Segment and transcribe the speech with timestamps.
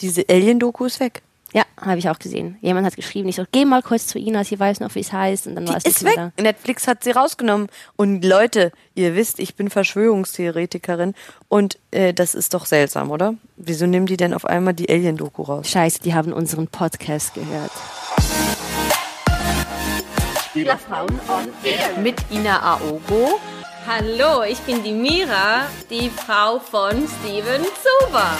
[0.00, 1.22] Diese Alien-Doku ist weg.
[1.52, 2.58] Ja, habe ich auch gesehen.
[2.60, 5.12] Jemand hat geschrieben, ich so, geh mal kurz zu Ina, sie weiß noch, wie es
[5.12, 5.46] heißt.
[5.46, 6.44] Und dann war es ist mehr weg.
[6.44, 7.68] Netflix hat sie rausgenommen.
[7.94, 11.14] Und Leute, ihr wisst, ich bin Verschwörungstheoretikerin.
[11.48, 13.36] Und äh, das ist doch seltsam, oder?
[13.56, 15.52] Wieso nehmen die denn auf einmal die Alien-Doku da.
[15.54, 15.70] raus?
[15.70, 17.72] Scheiße, die haben unseren Podcast gehört.
[20.50, 21.98] Spielerfrauen on Air.
[22.02, 23.40] Mit Ina Aogo.
[23.86, 28.36] Hallo, ich bin die Mira, die Frau von Steven Zuber.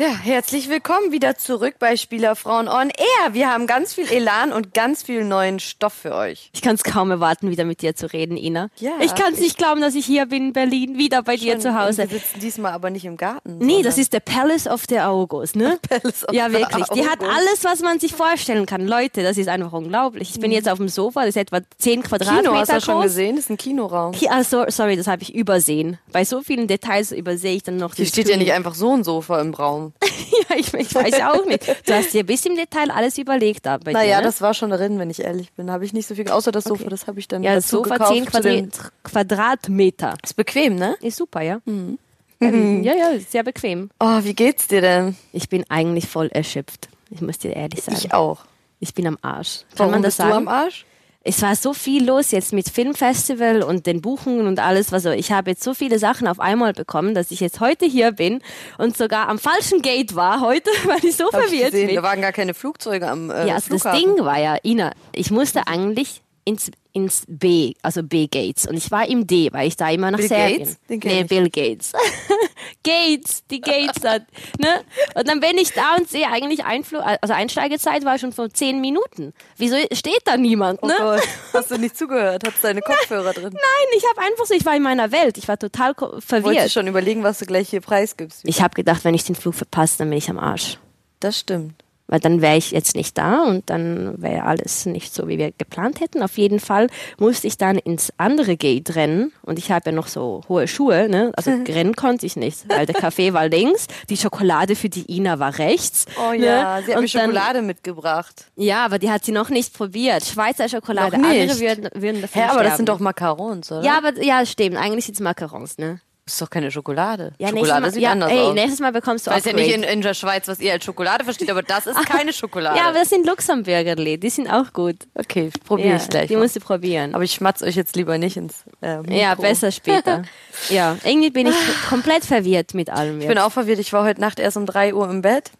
[0.00, 3.34] Ja, herzlich willkommen wieder zurück bei Spielerfrauen on Air.
[3.34, 6.48] Wir haben ganz viel Elan und ganz viel neuen Stoff für euch.
[6.54, 8.70] Ich kann es kaum erwarten, wieder mit dir zu reden, Ina.
[8.78, 11.36] Ja, ich kann es ich- nicht glauben, dass ich hier bin in Berlin, wieder bei
[11.36, 12.10] dir zu Hause.
[12.10, 13.58] Wir sitzen diesmal aber nicht im Garten.
[13.58, 15.78] Nee, das ist der Palace of the August, ne?
[15.86, 16.86] Palace of ja, wirklich.
[16.94, 18.86] Die hat alles, was man sich vorstellen kann.
[18.88, 20.30] Leute, das ist einfach unglaublich.
[20.34, 23.02] Ich bin jetzt auf dem Sofa, das ist etwa 10 Quadratmeter Kino, hast du schon
[23.02, 23.36] gesehen?
[23.36, 24.12] Das ist ein Kinoraum.
[24.12, 25.98] Ki- Ah, so, sorry, das habe ich übersehen.
[26.10, 28.94] Bei so vielen Details übersehe ich dann noch Hier die steht ja nicht einfach so
[28.94, 29.89] ein Sofa im Raum.
[30.50, 31.66] ja, ich, ich weiß ja auch nicht.
[31.86, 34.22] Du hast dir bis im Detail alles überlegt da bei Naja, dir, ne?
[34.24, 35.70] das war schon drin, wenn ich ehrlich bin.
[35.70, 37.94] Habe ich nicht so viel, außer das Sofa, das habe ich dann ja, das Sofa
[37.98, 40.14] gekauft 10 zu den- Quadrat Quadratmeter.
[40.22, 40.96] Ist bequem, ne?
[41.00, 41.60] Ist super, ja?
[41.66, 41.98] Ähm,
[42.82, 43.90] ja, ja, sehr bequem.
[44.00, 45.16] Oh, wie geht's dir denn?
[45.32, 46.88] Ich bin eigentlich voll erschöpft.
[47.10, 47.98] Ich muss dir ehrlich sagen.
[47.98, 48.40] Ich auch.
[48.78, 49.60] Ich bin am Arsch.
[49.70, 50.30] Kann Warum man das bist sagen?
[50.30, 50.86] du am Arsch?
[51.22, 54.90] Es war so viel los jetzt mit Filmfestival und den Buchungen und alles.
[54.92, 58.12] Also ich habe jetzt so viele Sachen auf einmal bekommen, dass ich jetzt heute hier
[58.12, 58.40] bin
[58.78, 61.86] und sogar am falschen Gate war heute, weil ich so Hab ich verwirrt gesehen.
[61.88, 61.96] bin.
[61.96, 64.16] Da waren gar keine Flugzeuge am äh, ja, also das Flughafen.
[64.16, 68.66] Ding war ja, Ina, ich musste eigentlich ins, ins B, also B-Gates.
[68.66, 70.58] Und ich war im D, weil ich da immer nach Bill Serbien.
[70.58, 70.78] Gates?
[70.88, 71.24] Nee.
[71.24, 71.92] Bill Gates.
[72.82, 74.22] Gates, die Gates hat,
[74.58, 74.82] ne?
[75.14, 78.80] Und dann bin ich da und sehe eigentlich Einflug, also Einsteigezeit war schon vor zehn
[78.80, 79.32] Minuten.
[79.56, 80.94] Wieso steht da niemand, Oh ne?
[80.98, 82.42] Gott, hast du nicht zugehört?
[82.46, 83.52] Hast deine Kopfhörer drin?
[83.52, 85.36] Nein, ich habe einfach so, ich war in meiner Welt.
[85.38, 86.70] Ich war total ko- Wolltest verwirrt.
[86.70, 88.40] schon überlegen, was du gleich hier preisgibst.
[88.44, 90.78] Ich habe gedacht, wenn ich den Flug verpasse, dann bin ich am Arsch.
[91.20, 91.74] Das stimmt.
[92.10, 95.52] Weil dann wäre ich jetzt nicht da und dann wäre alles nicht so, wie wir
[95.56, 96.22] geplant hätten.
[96.24, 100.08] Auf jeden Fall musste ich dann ins andere Gate rennen und ich habe ja noch
[100.08, 101.30] so hohe Schuhe, ne?
[101.36, 105.38] Also rennen konnte ich nicht, weil der Kaffee war links, die Schokolade für die Ina
[105.38, 106.06] war rechts.
[106.18, 106.44] Oh ne?
[106.44, 108.46] ja, sie hat mir Und dann- Schokolade mitgebracht.
[108.56, 110.24] Ja, aber die hat sie noch nicht probiert.
[110.24, 111.40] Schweizer Schokolade, Noch nicht.
[111.42, 113.04] andere würden, würden dafür Hä, aber das sind doch sterben.
[113.04, 113.82] Macarons, oder?
[113.84, 114.76] Ja, aber ja, stimmt.
[114.76, 116.00] Eigentlich sind es Macarons, ne?
[116.30, 117.32] Das ist doch keine Schokolade.
[117.38, 118.54] Ja, Schokolade nächstes sieht Mal, ja, anders ey, aus.
[118.54, 120.84] nächstes Mal bekommst du Ich weiß ja nicht in, in der Schweiz, was ihr als
[120.84, 122.76] Schokolade versteht, aber das ist keine Schokolade.
[122.78, 124.96] Ja, aber das sind Luxemburgerli, die sind auch gut.
[125.14, 126.28] okay, probiere Ja, ich gleich.
[126.28, 126.42] die mal.
[126.42, 127.14] musst du probieren.
[127.16, 129.12] aber ich schmatz euch jetzt lieber nicht ins äh, Mikro.
[129.14, 130.22] ja, besser später.
[130.68, 131.54] ja, irgendwie bin ich
[131.88, 133.20] komplett verwirrt mit allem.
[133.20, 133.80] Ich bin auch verwirrt.
[133.80, 135.50] Ich war heute Nacht erst um 3 Uhr im Bett.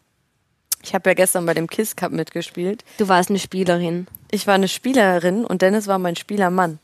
[0.83, 2.85] Ich habe ja gestern bei dem Kiss Cup mitgespielt.
[2.99, 4.07] Du warst eine Spielerin.
[4.31, 6.79] Ich war eine Spielerin und Dennis war mein Spielermann.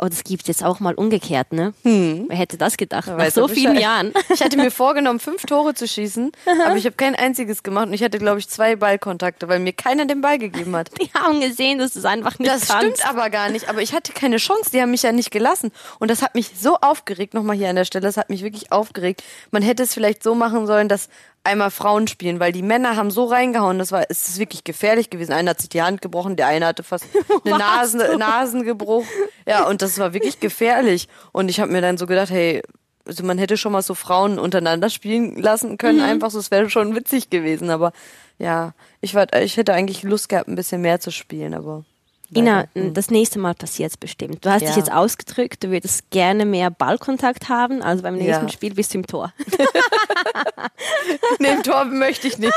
[0.00, 1.74] Oh, das gibt's jetzt auch mal umgekehrt, ne?
[1.82, 3.08] Wer hätte das gedacht?
[3.08, 3.30] Nach Hm.
[3.32, 3.82] So vielen Bescheid.
[3.82, 4.12] Jahren.
[4.32, 6.30] Ich hatte mir vorgenommen, fünf Tore zu schießen,
[6.66, 9.72] aber ich habe kein einziges gemacht und ich hatte, glaube ich, zwei Ballkontakte, weil mir
[9.72, 10.90] keiner den Ball gegeben hat.
[11.02, 12.98] Die haben gesehen, dass es einfach nicht Das kannst.
[13.00, 15.72] stimmt aber gar nicht, aber ich hatte keine Chance, die haben mich ja nicht gelassen.
[15.98, 18.70] Und das hat mich so aufgeregt, nochmal hier an der Stelle, das hat mich wirklich
[18.70, 19.24] aufgeregt.
[19.50, 21.08] Man hätte es vielleicht so machen sollen, dass
[21.44, 25.10] einmal Frauen spielen, weil die Männer haben so reingehauen, das war, es ist wirklich gefährlich
[25.10, 25.32] gewesen.
[25.32, 27.06] Einer hat sich die Hand gebrochen, der eine hatte fast
[27.44, 29.04] eine Nasen, Nasengebruch.
[29.46, 31.08] Ja, und das war wirklich gefährlich.
[31.32, 32.62] Und ich habe mir dann so gedacht, hey,
[33.06, 36.68] also man hätte schon mal so Frauen untereinander spielen lassen können, einfach so, es wäre
[36.68, 37.92] schon witzig gewesen, aber
[38.38, 41.84] ja, ich war, ich hätte eigentlich Lust gehabt, ein bisschen mehr zu spielen, aber.
[42.34, 44.44] Ina, das nächste Mal passiert's bestimmt.
[44.44, 44.76] Du hast dich hm.
[44.76, 44.84] Ja.
[44.84, 48.52] jetzt ausgedrückt, du würdest gerne mehr Ballkontakt haben, also beim nächsten Ja.
[48.52, 49.32] Spiel bist du im Tor.
[51.38, 52.52] Nee, im Tor möchte ich nicht.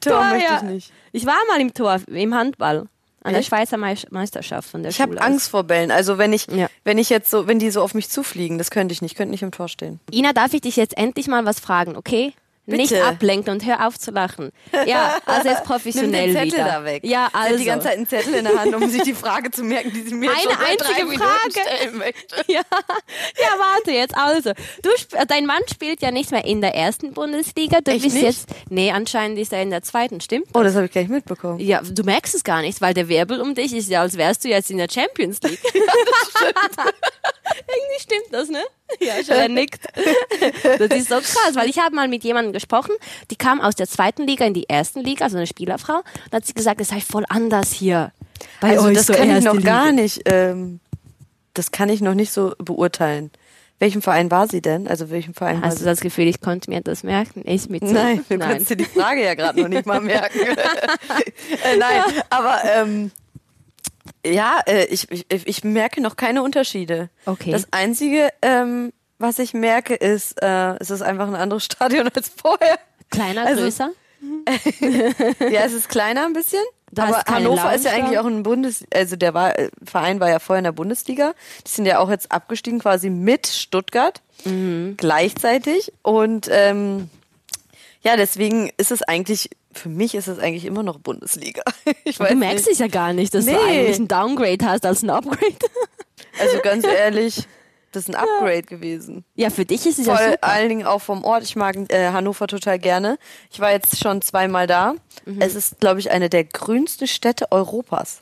[0.00, 0.56] Tor, Tor, möchte ja.
[0.58, 0.92] ich nicht.
[1.12, 2.86] Ich war mal im Tor, im Handball.
[3.22, 3.48] An der Echt?
[3.50, 5.20] Schweizer Meis- Meisterschaft von der Ich habe.
[5.20, 5.90] Angst vor Bällen.
[5.90, 6.68] Also wenn ich, Ja.
[6.84, 9.12] wenn ich jetzt so, wenn die so auf mich zufliegen, das könnte ich nicht.
[9.12, 10.00] Ich könnte nicht im Tor stehen.
[10.10, 12.32] Ina, darf ich dich jetzt endlich mal was fragen, okay?
[12.76, 13.04] Nicht Bitte.
[13.04, 14.50] ablenken und hör auf zu lachen.
[14.86, 16.64] Ja, also jetzt Nimm professionell den Zettel wieder.
[16.64, 17.02] da weg.
[17.04, 17.52] Ja, Sie also.
[17.52, 19.92] hat die ganze Zeit einen Zettel in der Hand, um sich die Frage zu merken,
[19.92, 21.50] die sie mir Eine schon seit drei einzige Minuten Frage.
[21.50, 22.36] stellen möchte.
[22.52, 22.60] ja,
[23.40, 24.16] ja, warte jetzt.
[24.16, 27.80] Also, du, sp- dein Mann spielt ja nicht mehr in der ersten Bundesliga.
[27.80, 28.24] Du Echt bist nicht?
[28.24, 30.46] jetzt, nee, anscheinend ist er in der zweiten, stimmt?
[30.54, 31.58] Oh, das habe ich gar nicht mitbekommen.
[31.60, 34.44] Ja, du merkst es gar nicht, weil der Wirbel um dich ist ja, als wärst
[34.44, 35.60] du jetzt in der Champions League.
[37.66, 38.62] Irgendwie stimmt das, ne?
[39.00, 39.86] Ja, schon er nickt.
[40.78, 42.92] Das ist so krass, weil ich habe mal mit jemandem gesprochen,
[43.30, 46.44] die kam aus der zweiten Liga in die ersten Liga, also eine Spielerfrau, und hat
[46.46, 48.12] sie gesagt, es sei voll anders hier.
[48.60, 50.02] Bei Also euch das so kann ich noch gar Liga.
[50.02, 50.20] nicht.
[50.26, 50.80] Ähm,
[51.54, 53.30] das kann ich noch nicht so beurteilen.
[53.78, 54.86] Welchem Verein war sie denn?
[54.88, 57.42] Also welchem Verein war Hast du das Gefühl, ich konnte mir das merken?
[57.46, 58.50] Ich mit Nein, du Nein.
[58.50, 60.38] kannst dir die Frage ja gerade noch nicht mal merken.
[60.40, 63.10] äh, nein, aber ähm,
[64.26, 67.08] ja, äh, ich, ich, ich merke noch keine Unterschiede.
[67.26, 67.50] Okay.
[67.52, 72.28] Das Einzige, ähm, was ich merke, ist, äh, es ist einfach ein anderes Stadion als
[72.28, 72.78] vorher.
[73.10, 73.90] Kleiner, Also- größer?
[75.50, 76.62] Ja, es ist kleiner ein bisschen.
[76.92, 79.70] Da aber ist Hannover ist ja Lounge eigentlich auch ein Bundes, also der war, äh,
[79.84, 81.34] Verein war ja vorher in der Bundesliga.
[81.66, 84.94] Die sind ja auch jetzt abgestiegen quasi mit Stuttgart Mhm.
[84.96, 85.92] gleichzeitig.
[86.02, 87.08] Und ähm,
[88.02, 91.62] ja, deswegen ist es eigentlich, für mich ist es eigentlich immer noch Bundesliga.
[92.04, 92.72] Ich Du merkst nicht.
[92.74, 93.58] es ja gar nicht, dass du Nee.
[93.58, 95.54] eigentlich ein Downgrade hast als ein Upgrade.
[96.38, 97.42] Also ganz ehrlich,
[97.92, 99.24] das ist ein Upgrade gewesen.
[99.34, 100.44] Ja, für dich ist es ja Vor super.
[100.44, 101.42] allen Dingen auch vom Ort.
[101.42, 103.18] Ich mag äh, Hannover total gerne.
[103.52, 104.94] Ich war jetzt schon zweimal da.
[105.26, 105.40] Mhm.
[105.40, 108.20] Es ist, glaube ich, eine der grünsten Städte Europas.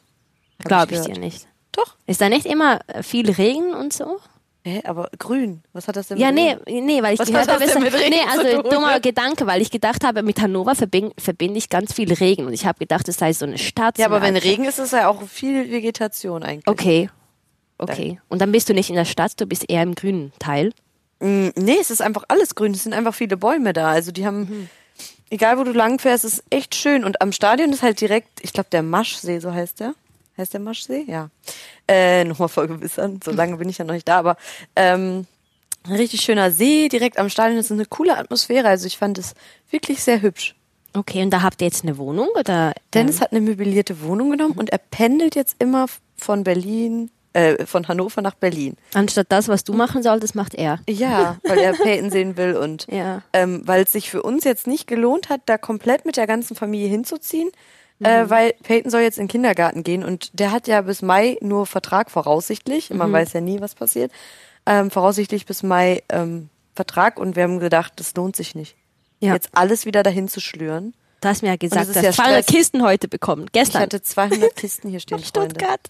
[0.65, 1.17] Glaube ich gehört.
[1.17, 1.47] dir nicht.
[1.73, 1.95] Doch.
[2.07, 4.19] Ist da nicht immer viel Regen und so?
[4.69, 5.63] Hä, aber grün.
[5.73, 6.87] Was hat das denn Ja, mit nee, Regen?
[6.87, 10.41] nee, weil ich Was gehört habe, nee, also dummer Gedanke, weil ich gedacht habe, mit
[10.41, 13.59] Hannover verbinde, verbinde ich ganz viel Regen und ich habe gedacht, es sei so eine
[13.59, 13.99] Stadt.
[13.99, 16.67] Ja, aber wenn Regen ist, ist es ja auch viel Vegetation eigentlich.
[16.69, 17.09] Okay.
[17.79, 18.21] Okay.
[18.29, 20.73] Und dann bist du nicht in der Stadt, du bist eher im grünen Teil.
[21.21, 22.73] Mm, Nee, es ist einfach alles grün.
[22.73, 23.89] Es sind einfach viele Bäume da.
[23.93, 24.69] Also die haben, Mhm.
[25.31, 27.05] egal wo du lang fährst, ist echt schön.
[27.05, 29.95] Und am Stadion ist halt direkt, ich glaube, der Maschsee, so heißt der.
[30.39, 31.05] Heißt der Maschsee?
[31.07, 31.31] Ja.
[31.89, 33.21] Äh, nochmal vergewissern.
[33.25, 34.37] So lange bin ich ja noch nicht da, aber
[34.77, 35.27] ähm,
[35.85, 37.57] ein richtig schöner See direkt am Stadion.
[37.57, 38.69] Das ist eine coole Atmosphäre.
[38.69, 39.35] Also ich fand es
[39.71, 40.55] wirklich sehr hübsch.
[40.95, 42.73] Okay, und da habt ihr jetzt eine Wohnung oder?
[42.95, 45.87] Dennis hat eine möblierte Wohnung genommen und er pendelt jetzt immer
[46.17, 48.75] von Berlin, äh, von Hannover nach Berlin.
[48.95, 50.81] Anstatt das, was du machen solltest, macht er.
[50.89, 53.23] Ja, weil er Peyton sehen will und Ja.
[53.35, 56.57] ähm, weil es sich für uns jetzt nicht gelohnt hat, da komplett mit der ganzen
[56.57, 57.51] Familie hinzuziehen,
[58.01, 61.37] äh, weil Peyton soll jetzt in den Kindergarten gehen und der hat ja bis Mai
[61.41, 62.91] nur Vertrag voraussichtlich.
[62.91, 64.13] Man weiß ja nie, was passiert.
[64.67, 68.77] Ähm, voraussichtlich bis Mai ähm, Vertrag und wir haben gedacht, das lohnt sich nicht.
[69.21, 69.35] Ja.
[69.35, 70.95] Jetzt alles wieder dahin zu schlüren.
[71.21, 72.47] Du hast mir ja gesagt, dass ja 200 Stress.
[72.47, 73.45] Kisten heute bekommen.
[73.47, 73.83] Ich Gestern.
[73.83, 75.19] hatte 200 Kisten hier stehen.
[75.19, 75.81] Stuttgart.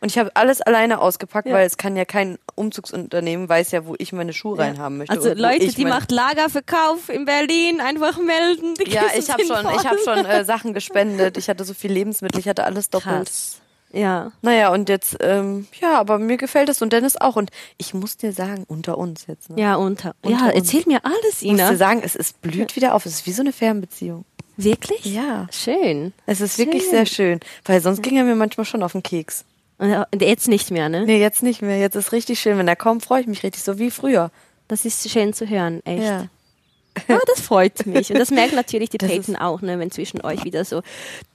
[0.00, 1.54] Und ich habe alles alleine ausgepackt, Ja.
[1.54, 5.12] weil es kann ja kein Umzugsunternehmen weiß ja, wo ich meine Schuhe reinhaben möchte.
[5.12, 8.74] Also Leute, ich die macht Lagerverkauf in Berlin, einfach melden.
[8.74, 9.76] Die Ja, Kisten ich habe schon, voll.
[9.80, 11.36] ich habe schon äh, Sachen gespendet.
[11.36, 13.26] Ich hatte so viel Lebensmittel, ich hatte alles doppelt.
[13.26, 13.60] Krass.
[13.92, 14.32] Ja.
[14.42, 17.36] Naja, und jetzt, ähm, ja, aber mir gefällt es und Dennis auch.
[17.36, 19.48] Und ich muss dir sagen, unter uns jetzt.
[19.50, 19.60] Ne?
[19.60, 20.14] Ja, unter.
[20.22, 20.54] Unter ja, uns.
[20.54, 21.76] erzähl mir alles, Ich muss dir Ina.
[21.76, 23.06] sagen, es ist blüht wieder auf.
[23.06, 24.24] Es ist wie so eine Fernbeziehung.
[24.56, 25.04] Wirklich?
[25.04, 25.46] Ja.
[25.52, 26.12] Schön.
[26.26, 26.90] Es ist wirklich Schön.
[26.90, 27.40] sehr schön.
[27.64, 29.44] Weil sonst ging er mir manchmal schon auf den Keks.
[29.78, 31.04] Und und jetzt nicht mehr, ne?
[31.04, 31.78] Nee, jetzt nicht mehr.
[31.78, 32.56] Jetzt ist richtig schön.
[32.56, 34.30] Wenn er kommt, freue ich mich richtig, so wie früher.
[34.68, 36.02] Das ist schön zu hören, echt.
[36.02, 36.26] Ja.
[37.08, 38.10] Ah, das freut mich.
[38.10, 40.80] Und das merkt natürlich die Peyton auch, ne, wenn zwischen euch wieder so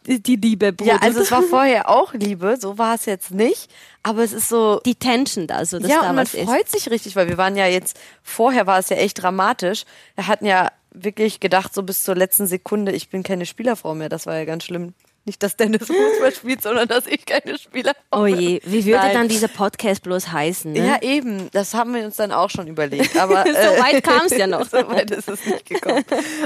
[0.08, 1.04] die, Liebe Ja, brodelt.
[1.04, 3.70] also es war vorher auch Liebe, so war es jetzt nicht.
[4.02, 6.36] Aber es ist so, die Tension da, so dass ja, da und man ist.
[6.36, 9.84] freut sich richtig, weil wir waren ja jetzt, vorher war es ja echt dramatisch.
[10.16, 14.10] Wir hatten ja wirklich gedacht, so bis zur letzten Sekunde, ich bin keine Spielerfrau mehr.
[14.10, 14.94] Das war ja ganz schlimm.
[15.24, 18.40] Nicht, dass Dennis Fußball spielt, sondern dass ich keine Spielerfrau Oh bin.
[18.40, 19.14] je, wie würde Nein.
[19.14, 20.72] dann dieser Podcast bloß heißen?
[20.72, 20.80] Ne?
[20.86, 21.50] Ja, eben.
[21.52, 23.16] Das haben wir uns dann auch schon überlegt.
[23.18, 24.66] Aber so äh, weit kam es ja noch.
[24.70, 26.04] so weit ist es nicht gekommen.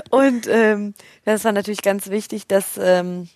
[0.10, 0.94] Und ähm,
[1.24, 3.30] das war natürlich ganz wichtig, dass ähm,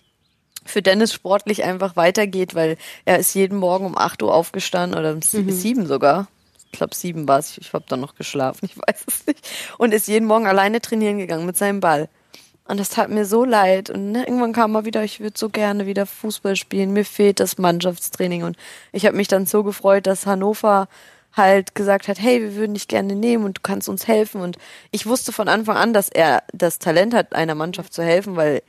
[0.66, 2.76] für Dennis sportlich einfach weitergeht, weil
[3.06, 6.28] er ist jeden Morgen um 8 Uhr aufgestanden oder um sieben sogar.
[6.72, 7.52] Ich glaube, sieben war es.
[7.52, 9.48] Ich, ich habe dann noch geschlafen, ich weiß es nicht.
[9.78, 12.08] Und ist jeden Morgen alleine trainieren gegangen mit seinem Ball.
[12.64, 13.90] Und das tat mir so leid.
[13.90, 16.92] Und ne, irgendwann kam mal wieder, ich würde so gerne wieder Fußball spielen.
[16.92, 18.44] Mir fehlt das Mannschaftstraining.
[18.44, 18.56] Und
[18.92, 20.88] ich habe mich dann so gefreut, dass Hannover
[21.32, 24.40] halt gesagt hat, hey, wir würden dich gerne nehmen und du kannst uns helfen.
[24.40, 24.56] Und
[24.90, 28.62] ich wusste von Anfang an, dass er das Talent hat, einer Mannschaft zu helfen, weil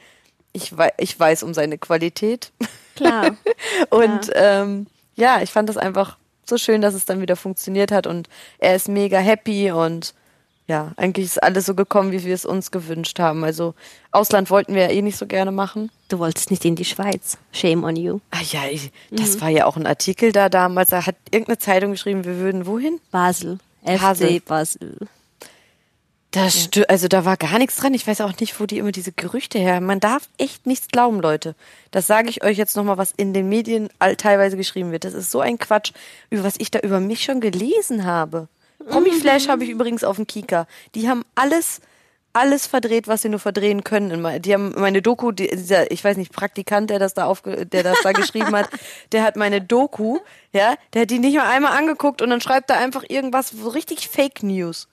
[0.53, 2.51] ich, wei ich weiß um seine Qualität.
[2.95, 3.37] Klar.
[3.89, 6.17] Und ähm, ja, ich fand das einfach
[6.51, 8.29] so schön, dass es dann wieder funktioniert hat und
[8.59, 10.13] er ist mega happy und
[10.67, 13.43] ja, eigentlich ist alles so gekommen, wie wir es uns gewünscht haben.
[13.43, 13.73] Also
[14.11, 15.91] Ausland wollten wir ja eh nicht so gerne machen.
[16.07, 17.37] Du wolltest nicht in die Schweiz.
[17.51, 18.19] Shame on you.
[18.31, 20.89] Ah ja, ich, das war ja auch ein Artikel da damals.
[20.89, 23.01] Da hat irgendeine Zeitung geschrieben, wir würden wohin?
[23.11, 23.59] Basel.
[23.83, 24.37] Basel.
[24.37, 24.95] FC Basel.
[26.31, 27.93] Das sti- also da war gar nichts dran.
[27.93, 29.81] Ich weiß auch nicht, wo die immer diese Gerüchte her.
[29.81, 31.55] Man darf echt nichts glauben, Leute.
[31.91, 35.03] Das sage ich euch jetzt nochmal, was in den Medien all, teilweise geschrieben wird.
[35.03, 35.91] Das ist so ein Quatsch,
[36.29, 38.47] über was ich da über mich schon gelesen habe.
[38.89, 40.67] Promiflash habe ich übrigens auf dem Kika.
[40.95, 41.81] Die haben alles,
[42.31, 44.41] alles verdreht, was sie nur verdrehen können.
[44.41, 47.83] Die haben meine Doku, die, dieser, ich weiß nicht, Praktikant, der das da aufge, der
[47.83, 48.69] das da geschrieben hat,
[49.11, 50.19] der hat meine Doku,
[50.53, 53.67] ja, der hat die nicht mal einmal angeguckt und dann schreibt er einfach irgendwas, so
[53.67, 54.87] richtig Fake News.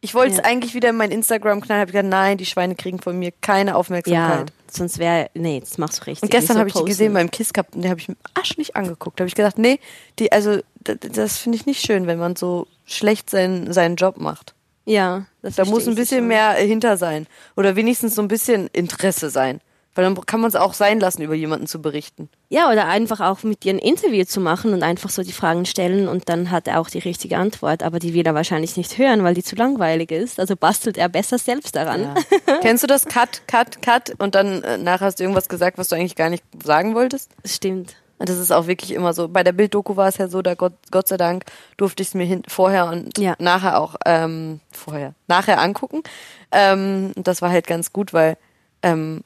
[0.00, 0.44] Ich wollte es Ja.
[0.44, 3.70] eigentlich wieder in meinen Instagram knallen, habe gesagt, nein, die Schweine kriegen von mir keine
[3.70, 4.52] Ja, Aufmerksamkeit.
[4.70, 6.22] sonst wäre, nee, das machst du richtig.
[6.22, 8.16] Und gestern so habe ich die gesehen beim Kiss Cup und die habe ich dem
[8.34, 9.18] Arsch nicht angeguckt.
[9.18, 9.80] Da habe ich gedacht, nee,
[10.20, 14.54] die, also das finde ich nicht schön, wenn man so schlecht seinen, seinen Job macht.
[14.84, 17.26] Ja, das Da muss ein bisschen mehr hinter sein.
[17.56, 19.60] Oder wenigstens so ein bisschen Interesse sein.
[19.98, 22.28] Weil dann kann man es auch sein lassen, über jemanden zu berichten.
[22.50, 25.66] Ja, oder einfach auch mit dir ein Interview zu machen und einfach so die Fragen
[25.66, 28.96] stellen und dann hat er auch die richtige Antwort, aber die will er wahrscheinlich nicht
[28.96, 30.38] hören, weil die zu langweilig ist.
[30.38, 32.14] Also bastelt er besser selbst daran.
[32.60, 33.06] Kennst du das?
[33.06, 36.30] Cut, cut, cut und dann äh, nachher hast du irgendwas gesagt, was du eigentlich gar
[36.30, 37.32] nicht sagen wolltest?
[37.42, 37.96] Das stimmt.
[38.20, 39.26] Und das ist auch wirklich immer so.
[39.26, 41.42] Bei der Bilddoku war es ja so, da Gott, Gott sei Dank
[41.76, 43.34] durfte ich es mir hin, vorher und Ja.
[43.40, 46.04] nachher auch ähm, vorher, nachher angucken.
[46.52, 48.36] Ähm, und das war halt ganz gut, weil
[48.84, 49.24] ähm,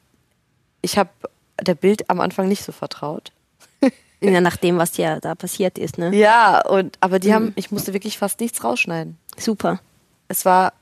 [0.83, 1.11] ich habe
[1.61, 3.33] der Bild am Anfang nicht so vertraut.
[4.25, 6.15] Ja, nach dem, was ja da passiert ist, ne?
[6.15, 9.19] Ja, und aber die haben, ich musste wirklich fast nichts rausschneiden.
[9.37, 9.81] Super.
[10.29, 10.75] Es war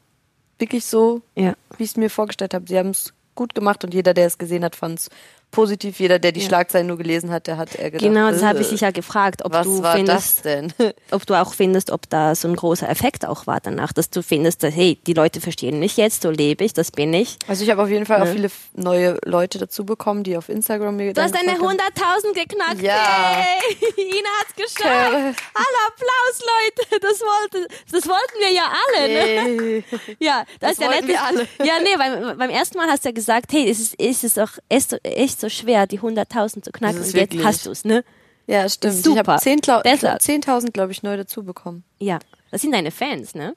[0.59, 1.54] wirklich so, Ja.
[1.78, 2.66] wie ich es mir vorgestellt habe.
[2.69, 5.09] Sie haben es gut gemacht und jeder, der es gesehen hat, fand es
[5.50, 6.00] positiv.
[6.00, 6.47] Jeder, der die Ja.
[6.47, 8.09] Schlagzeilen nur gelesen hat, der hat er gedacht.
[8.09, 10.73] Genau, das habe ich äh, dich ja gefragt, ob Was du war findest, das denn?
[11.11, 14.23] ob du auch findest, ob da so ein großer Effekt auch war danach, dass du
[14.23, 17.37] findest, dass, hey, die Leute verstehen mich jetzt, so lebe ich, das bin ich.
[17.47, 18.33] Also ich habe auf jeden Fall auch Ne?
[18.33, 22.23] viele neue Leute dazu bekommen, die auf Instagram mir Du hast deine gefolgt haben.
[22.30, 22.83] 100.000 geknackt.
[22.83, 23.35] Ja.
[23.37, 23.76] Hey,
[24.19, 24.83] Ina hat's geschafft.
[24.85, 27.00] Alle Applaus, Leute.
[27.00, 29.09] Das, wollte, das wollten wir ja alle.
[29.09, 29.21] Ne?
[29.21, 29.85] Hey.
[30.19, 31.49] Ja, das, Das ist ja wir alle.
[31.64, 34.37] Ja, nee, beim, beim ersten Mal hast du ja gesagt, hey, es ist, es ist
[34.37, 36.99] doch echt so, echt so schwer, die 100.000 zu knacken.
[37.03, 38.05] Und jetzt hast du's, ne?
[38.47, 38.95] Ja, stimmt.
[38.95, 39.19] Ich Super.
[39.35, 40.21] habe 10.000, Deshalb.
[40.21, 41.85] 10.000 glaube ich, neu dazu bekommen.
[41.99, 42.19] Ja,
[42.51, 43.55] das sind deine Fans, ne?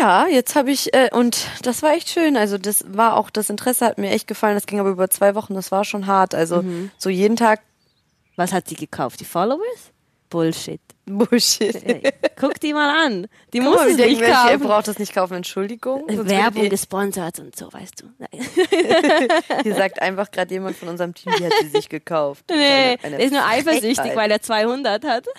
[0.00, 2.36] Ja, jetzt habe ich, äh, und das war echt schön.
[2.36, 4.54] Also das war auch, das Interesse hat mir echt gefallen.
[4.54, 6.34] Das ging aber über zwei Wochen, das war schon hart.
[6.34, 6.90] Also Mhm.
[6.98, 7.60] so jeden Tag
[8.36, 9.18] Was hat sie gekauft?
[9.18, 9.90] Die Followers?
[10.30, 10.80] Bullshit.
[11.16, 11.74] Bullshit.
[11.84, 13.26] Ey, Guck die mal an.
[13.52, 14.60] Die Guck muss mal, es nicht welche, ihr kaufen.
[14.60, 16.04] braucht das nicht kaufen, Entschuldigung.
[16.08, 18.06] Werbung gesponsert und so, weißt du.
[19.62, 22.44] Hier sagt einfach gerade jemand von unserem Team, die hat sie sich gekauft.
[22.50, 25.26] Nee, eine- eine der ist nur eifersüchtig, weil er 200 hat.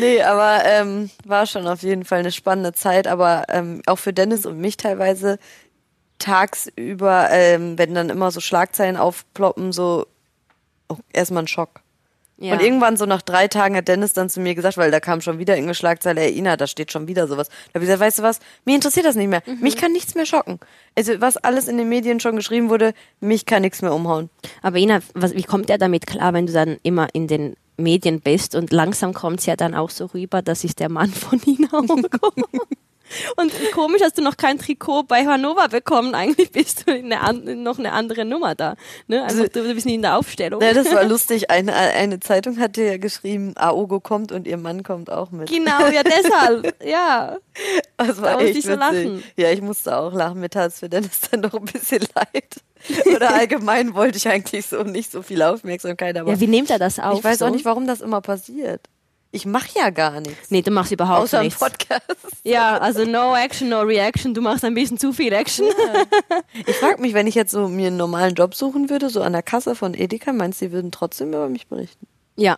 [0.00, 4.12] Nee, aber ähm, war schon auf jeden Fall eine spannende Zeit, aber ähm, auch für
[4.12, 5.38] Dennis und mich teilweise
[6.18, 10.06] tagsüber, ähm, wenn dann immer so Schlagzeilen aufploppen, so
[10.88, 11.82] oh, erstmal ein Schock.
[12.38, 12.52] Ja.
[12.52, 15.22] Und irgendwann so nach drei Tagen hat Dennis dann zu mir gesagt, weil da kam
[15.22, 17.48] schon wieder irgendeine Schlagzeile, ey Ina, da steht schon wieder sowas.
[17.48, 19.42] Da habe ich gesagt, weißt du was, mir interessiert das nicht mehr.
[19.46, 19.60] Mhm.
[19.60, 20.60] Mich kann nichts mehr schocken.
[20.94, 24.28] Also was alles in den Medien schon geschrieben wurde, mich kann nichts mehr umhauen.
[24.60, 28.20] Aber Ina, was, wie kommt er damit klar, wenn du dann immer in den Medien
[28.20, 31.40] bist und langsam kommt es ja dann auch so rüber, das ist der Mann von
[31.44, 32.32] Ina Ogo.
[33.36, 36.14] Und komisch hast du noch kein Trikot bei Hannover bekommen.
[36.14, 38.74] Eigentlich bist du in eine, noch eine andere Nummer da.
[39.06, 39.22] Ne?
[39.22, 40.60] Einfach, du, du bist nicht in der Aufstellung.
[40.60, 41.50] Ja, das war lustig.
[41.50, 45.48] Eine, eine Zeitung hatte ja geschrieben, Aogo kommt und ihr Mann kommt auch mit.
[45.48, 46.74] Genau, ja deshalb.
[46.84, 47.36] Ja.
[47.96, 49.22] Das war Da echt ich so lachen.
[49.36, 50.40] Ja, ich musste auch lachen.
[50.40, 53.06] Mir tat es für Dennis dann doch ein bisschen leid.
[53.14, 56.78] Oder allgemein wollte ich eigentlich so nicht so viel Aufmerksamkeit, aber Ja, wie nimmt er
[56.78, 57.18] das auf?
[57.18, 57.46] ich weiß so?
[57.46, 58.80] auch nicht, warum das immer passiert.
[59.36, 60.50] Ich mache ja gar nichts.
[60.50, 61.60] Nee, du machst überhaupt außer nichts.
[61.60, 62.02] Podcast.
[62.42, 64.32] Ja, also no action, no reaction.
[64.32, 65.66] Du machst ein bisschen zu viel Action.
[66.66, 69.34] Ich frage mich, wenn ich jetzt so mir einen normalen Job suchen würde, so an
[69.34, 72.06] der Kasse von Edeka, meinst du, die würden trotzdem über mich berichten?
[72.36, 72.56] Ja.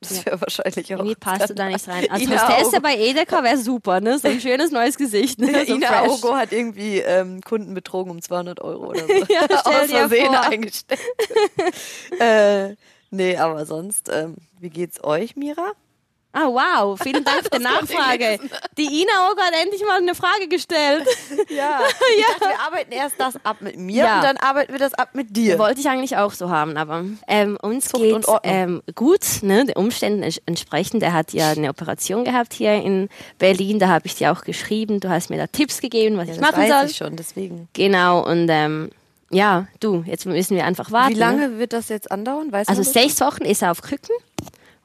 [0.00, 0.98] Das wäre wahrscheinlich auch.
[1.00, 2.06] Irgendwie passt du da nicht rein.
[2.10, 4.16] Als Ina Hostesse bei Edeka wäre super, ne?
[4.20, 5.40] So ein schönes neues Gesicht.
[5.40, 5.64] Ne?
[5.66, 6.08] So Ina fresh.
[6.08, 9.12] Augo hat irgendwie ähm, Kunden betrogen um 200 Euro oder so.
[9.28, 11.00] Ja, Aus Versehen eingestellt.
[12.20, 12.76] äh,
[13.10, 15.72] nee, aber sonst, ähm, wie geht's euch, Mira?
[16.34, 16.98] Ah, wow.
[17.02, 18.38] Vielen Dank für die Das Nachfrage.
[18.78, 21.06] Die Ina Ogo hat endlich mal eine Frage gestellt.
[21.48, 21.80] Ja,
[22.16, 24.16] ich dachte, wir arbeiten erst das ab mit mir Ja.
[24.16, 25.58] und dann arbeiten wir das ab mit dir.
[25.58, 29.76] Wollte ich eigentlich auch so haben, aber ähm, uns Zucht geht ähm, gut, ne, den
[29.76, 31.02] Umständen ents- entsprechend.
[31.02, 33.08] Er hat ja eine Operation gehabt hier in
[33.38, 35.00] Berlin, da habe ich dir auch geschrieben.
[35.00, 36.86] Du hast mir da Tipps gegeben, was Ja, ich das machen weiß soll.
[36.86, 37.68] ich schon, deswegen.
[37.74, 38.90] Genau, und ähm,
[39.30, 41.10] ja, du, jetzt müssen wir einfach warten.
[41.10, 41.20] Wie Ne?
[41.20, 42.50] lange wird das jetzt andauern?
[42.52, 42.92] Weißt Also das?
[42.92, 44.14] sechs Wochen ist er auf Krücken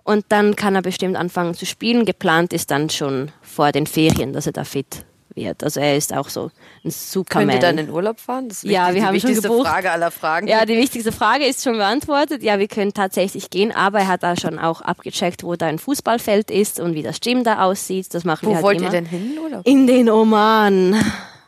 [0.07, 2.05] und dann kann er bestimmt anfangen zu spielen.
[2.05, 5.63] Geplant ist dann schon vor den Ferien, dass er da fit wird.
[5.63, 6.51] Also er ist auch so ein
[6.83, 7.49] Könnt Superman.
[7.55, 8.49] ihr dann in Urlaub fahren?
[8.49, 9.67] Das ist Ja, wichtig, wir die haben schon wichtigste gebucht.
[9.67, 10.47] Frage aller Fragen.
[10.47, 12.41] ja, die wichtigste Frage ist schon beantwortet.
[12.41, 15.77] Ja, wir können tatsächlich gehen, aber er hat da schon auch abgecheckt, wo da ein
[15.77, 18.11] Fußballfeld ist und wie das Gym da aussieht.
[18.15, 18.87] Das machen Wo wir halt wollt immer.
[18.87, 19.67] ihr denn hin in Urlaub?
[19.67, 20.95] In den Oman.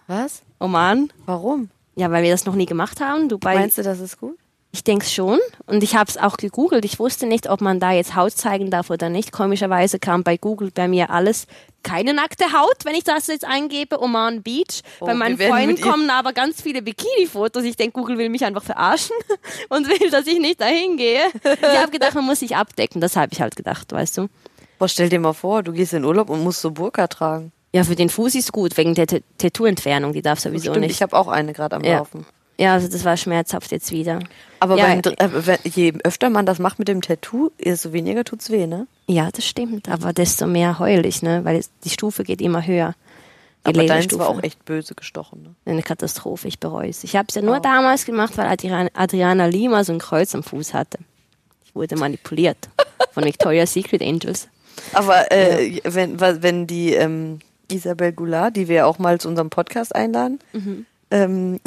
[0.06, 0.44] Was?
[0.60, 1.12] Oman?
[1.26, 1.70] Warum?
[1.96, 3.28] Ja, weil wir das noch nie gemacht haben.
[3.30, 4.38] Dubai Meinst du, das ist gut?
[4.72, 5.40] Ich denke schon.
[5.66, 6.86] Und ich habe es auch gegoogelt.
[6.86, 9.32] Ich wusste nicht, ob man da jetzt Haut zeigen darf oder nicht.
[9.32, 11.48] Komischerweise kam bei Google bei mir alles
[11.82, 14.82] keine nackte Haut, wenn ich das jetzt eingebe, Oman Beach.
[15.00, 17.64] Oh, bei meinen Freunden kommen aber ganz viele Bikini-Fotos.
[17.64, 19.16] Ich denke, Google will mich einfach verarschen
[19.70, 21.22] und will, dass ich nicht dahin gehe.
[21.44, 23.02] Ich habe gedacht, man muss sich abdecken.
[23.02, 24.28] Das habe ich halt gedacht, weißt du.
[24.78, 27.52] Boah, stell dir mal vor, du gehst in Urlaub und musst so Burka tragen.
[27.74, 30.14] Ja, für den Fuß ist gut, wegen der Tattoo-Entfernung.
[30.14, 30.92] Die darf sowieso Stimmt, nicht.
[30.96, 32.00] ich habe auch eine gerade am Ja.
[32.00, 32.26] Laufen.
[32.60, 34.20] Ja, also das war schmerzhaft jetzt wieder.
[34.60, 38.26] Aber Ja, Dr- äh, wenn- je öfter man das macht mit dem Tattoo, desto weniger
[38.26, 38.86] tut's weh, ne?
[39.08, 39.88] Ja, das stimmt.
[39.90, 41.46] Aber desto mehr heul ich, ne?
[41.46, 42.94] Weil es, die Stufe geht immer höher.
[43.64, 44.20] Aber deins Lederstufe.
[44.20, 45.44] war auch echt böse gestochen.
[45.44, 45.72] Ne?
[45.72, 47.04] Eine Katastrophe, ich bereue es.
[47.04, 50.44] Ich habe es ja nur damals gemacht, weil Adriana, Adriana Lima so ein Kreuz am
[50.44, 50.98] Fuß hatte.
[51.66, 52.58] Ich wurde manipuliert
[53.14, 54.48] von Victoria's Secret Angels.
[54.94, 57.40] Aber äh, wenn, wa- wenn die ähm,
[57.72, 60.40] Isabel Goulart, die wir ja auch mal zu unserem Podcast einladen,
[61.12, 61.60] ähm,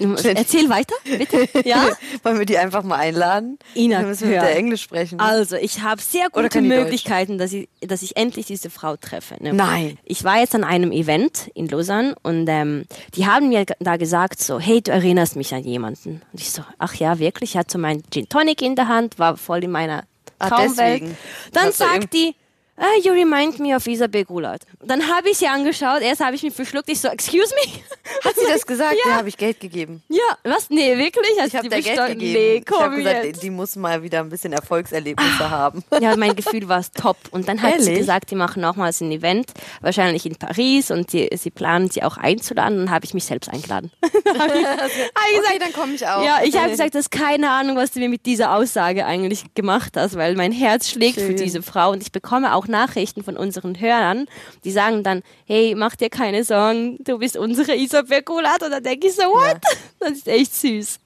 [0.00, 1.48] Erzähl weiter, bitte.
[1.68, 1.88] Ja?
[2.22, 3.58] wollen wir die einfach mal einladen?
[3.74, 5.20] Ina, Dann müssen wir mit der Englisch sprechen.
[5.20, 6.60] Also, ich habe sehr gute?
[6.60, 9.36] Möglichkeiten, dass ich, dass ich endlich diese Frau treffe.
[9.40, 9.52] Ne?
[9.52, 9.98] Nein.
[10.04, 14.40] Ich war jetzt an einem Event in Lausanne und ähm, die haben mir da gesagt
[14.42, 16.22] so, hey, du erinnerst mich an jemanden.
[16.32, 17.50] Und ich so, ach ja, wirklich?
[17.50, 20.04] Ich hatte so meinen Gin Tonic in der Hand, war voll in meiner
[20.38, 21.02] Ah, Traumwelt.
[21.02, 21.16] deswegen.
[21.52, 22.34] Dann sagt die,
[22.80, 24.62] ah, you remind me of Isabel Gulat.
[24.82, 27.72] Dann habe ich sie angeschaut, erst habe ich mich verschluckt, ich so, excuse me?
[28.24, 28.96] Hat sie das gesagt?
[29.04, 29.10] Ja.
[29.10, 30.02] Ja, habe ich Geld gegeben.
[30.08, 30.70] Ja, was?
[30.70, 31.32] Nee, wirklich?
[31.38, 32.32] Hast Ich habe der Geld gegeben.
[32.32, 33.42] Nee, ich komm habe gesagt, jetzt.
[33.42, 35.84] die muss mal wieder ein bisschen Erfolgserlebnisse haben.
[36.00, 37.16] Ja, mein Gefühl war es top.
[37.30, 37.98] Und dann hat sie Ehrlich?
[37.98, 42.16] gesagt, die machen nochmals ein Event, wahrscheinlich in Paris und die, sie planen sie auch
[42.16, 42.78] einzuladen.
[42.78, 43.90] Dann habe ich mich selbst eingeladen.
[44.02, 46.24] okay, dann komme ich auch.
[46.24, 49.54] Ja, ich habe gesagt, das ist keine Ahnung, was du mir mit dieser Aussage eigentlich
[49.54, 51.36] gemacht hast, weil mein Herz schlägt für Schön.
[51.36, 54.26] diese Frau und ich bekomme auch Nachrichten von unseren Hörern,
[54.64, 58.62] die sagen dann, hey, mach dir keine Sorgen, du bist unsere Isabel Golat.
[58.62, 59.58] Und dann denke ich so, what?
[59.98, 60.98] Das ist echt süß.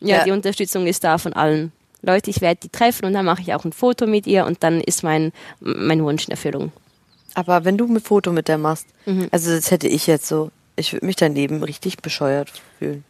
[0.00, 0.24] Ja, Ja.
[0.24, 1.72] die Unterstützung ist da von allen.
[2.02, 4.62] Leute, ich werde die treffen und dann mache ich auch ein Foto mit ihr und
[4.62, 6.72] dann ist mein, mein Wunsch in Erfüllung.
[7.34, 9.28] Aber wenn du ein Foto mit der machst, Mhm.
[9.32, 13.04] also das hätte ich jetzt so, ich würde mich daneben richtig bescheuert fühlen.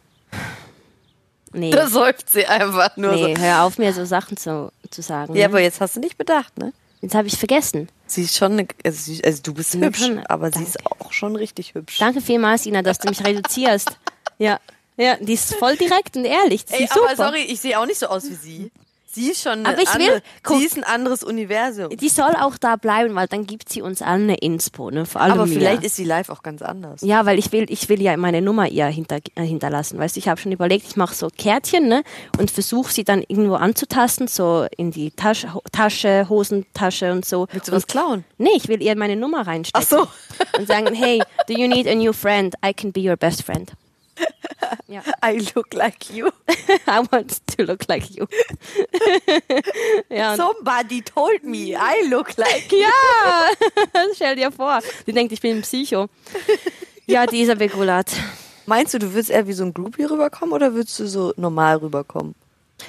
[1.53, 3.41] Nee, Da säuft sie einfach nur nee so.
[3.41, 5.33] hör auf, mir so Sachen zu, zu sagen.
[5.35, 5.53] Ja, ne?
[5.53, 6.71] aber jetzt hast du nicht bedacht, ne?
[7.01, 7.89] Jetzt habe ich vergessen.
[8.05, 10.25] Sie ist schon, eine, also, sie, also du bist hübsch, schon.
[10.27, 11.97] aber sie ist auch schon richtig hübsch.
[11.97, 13.89] Danke vielmals, Ina, dass du mich reduzierst.
[14.37, 14.59] Ja,
[14.97, 16.65] ja, die ist voll direkt und ehrlich.
[16.65, 17.09] Die Ey, ist super.
[17.09, 18.71] aber sorry, ich sehe auch nicht so aus wie sie.
[19.13, 21.89] Sie ist schon Aber ich will- andere, guck- sie ist ein anderes Universum.
[21.89, 25.05] Die soll auch da bleiben, weil dann gibt sie uns allen eine Inspo, ne?
[25.05, 25.53] Vor allem Aber mir.
[25.55, 27.01] vielleicht ist sie live auch ganz anders.
[27.01, 29.99] ja, weil ich will, ich will ja meine Nummer ihr hinter, äh, hinterlassen.
[29.99, 32.03] Weißt du, ich habe schon überlegt, ich mache so Kärtchen, ne?
[32.39, 37.47] Und versuche sie dann irgendwo anzutasten, so in die Tasche, Tasche, Hosentasche und so.
[37.51, 38.23] Willst du was und, klauen?
[38.37, 39.85] Nee, ich will ihr meine Nummer reinstecken.
[39.91, 40.07] Ach
[40.55, 40.57] so.
[40.59, 42.55] Und sagen, hey, do you need a new friend?
[42.65, 43.71] I can be your best friend.
[44.87, 45.01] Ja.
[45.25, 46.27] I look like you.
[46.87, 48.25] I want to look like you.
[50.09, 52.79] ja, Somebody told me I look like you.
[52.79, 53.47] Ja,
[54.13, 54.79] stell dir vor.
[55.05, 56.07] Die denkt, ich bin ein Psycho.
[57.05, 58.11] Ja, die Isabel Gulat.
[58.65, 61.77] Meinst du, du würdest eher wie so ein Groupie rüberkommen oder würdest du so normal
[61.77, 62.35] rüberkommen?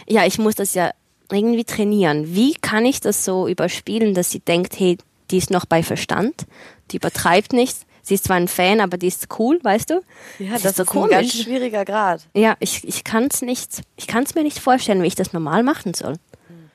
[0.07, 0.93] Ja, ich muss das ja
[1.31, 2.35] irgendwie trainieren.
[2.35, 4.99] Wie kann ich das so überspielen, dass sie denkt, hey,
[5.31, 6.47] die ist noch bei Verstand,
[6.91, 7.87] die übertreibt nichts.
[8.03, 10.03] Sie ist zwar ein Fan, aber die ist cool, weißt du?
[10.39, 11.11] Ja, das, das ist so ist ein komisch.
[11.11, 12.23] ganz schwieriger Grad.
[12.35, 15.33] ja, ich, ich kann es nicht, ich kann es mir nicht vorstellen, wie ich das
[15.33, 16.17] normal machen soll.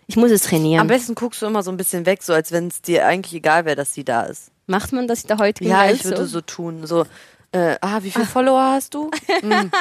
[0.08, 0.80] Ich muss es trainieren.
[0.80, 3.34] Am besten guckst du immer so ein bisschen weg, so als wenn es dir eigentlich
[3.34, 4.52] egal wäre, dass sie da ist.
[4.66, 6.88] Macht man das der heutigen Ja, ich würde so tun.
[6.88, 7.06] So,
[7.52, 9.12] äh, ah, wie viele Follower hast du?
[9.42, 9.72] Hm.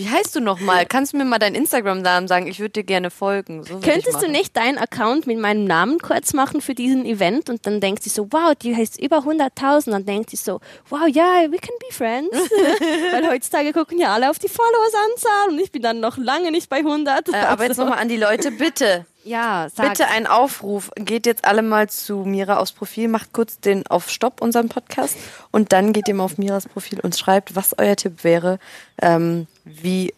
[0.00, 0.86] Wie heißt du nochmal?
[0.86, 2.46] Kannst du mir mal deinen Instagram-Namen sagen?
[2.46, 3.64] Ich würde dir gerne folgen.
[3.64, 7.66] So Könntest du nicht deinen Account mit meinem Namen kurz machen für diesen Event und
[7.66, 9.90] dann denkt sie so, wow, die heißt über 100.000.
[9.90, 12.34] Dann denkt sie so, wow, ja, we can be friends.
[13.12, 16.70] Weil heutzutage gucken ja alle auf die Followersanzahl und ich bin dann noch lange nicht
[16.70, 17.28] bei 100.
[17.28, 19.04] Äh, aber jetzt Also, nochmal an die Leute, bitte.
[19.24, 19.90] ja, sag.
[19.90, 20.90] Bitte ein Aufruf.
[20.96, 25.18] Geht jetzt alle mal zu Mira aufs Profil, macht kurz den auf Stopp, unseren Podcast,
[25.50, 28.58] und dann geht ihr mal auf Miras Profil und schreibt, was euer Tipp wäre,
[29.02, 29.46] ähm,
[29.82, 30.12] wie,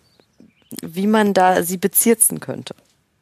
[0.83, 2.75] wie man da sie bezirzen könnte.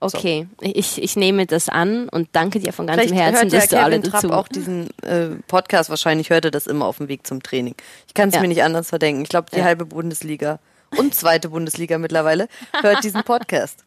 [0.03, 3.59] Okay, ich, ich nehme das an und danke dir von ganzem Vielleicht Herzen, hört ja
[3.61, 4.35] dass du alle Kevin Trapp dazu.
[4.35, 7.75] auch diesen äh, Podcast, wahrscheinlich hört er das immer auf dem Weg zum Training.
[8.07, 8.41] Ich kann es Ja.
[8.41, 9.21] mir nicht anders verdenken.
[9.23, 9.65] Ich glaube, die Ja.
[9.65, 10.59] halbe Bundesliga
[10.97, 12.49] und zweite Bundesliga mittlerweile
[12.81, 13.81] hört diesen Podcast.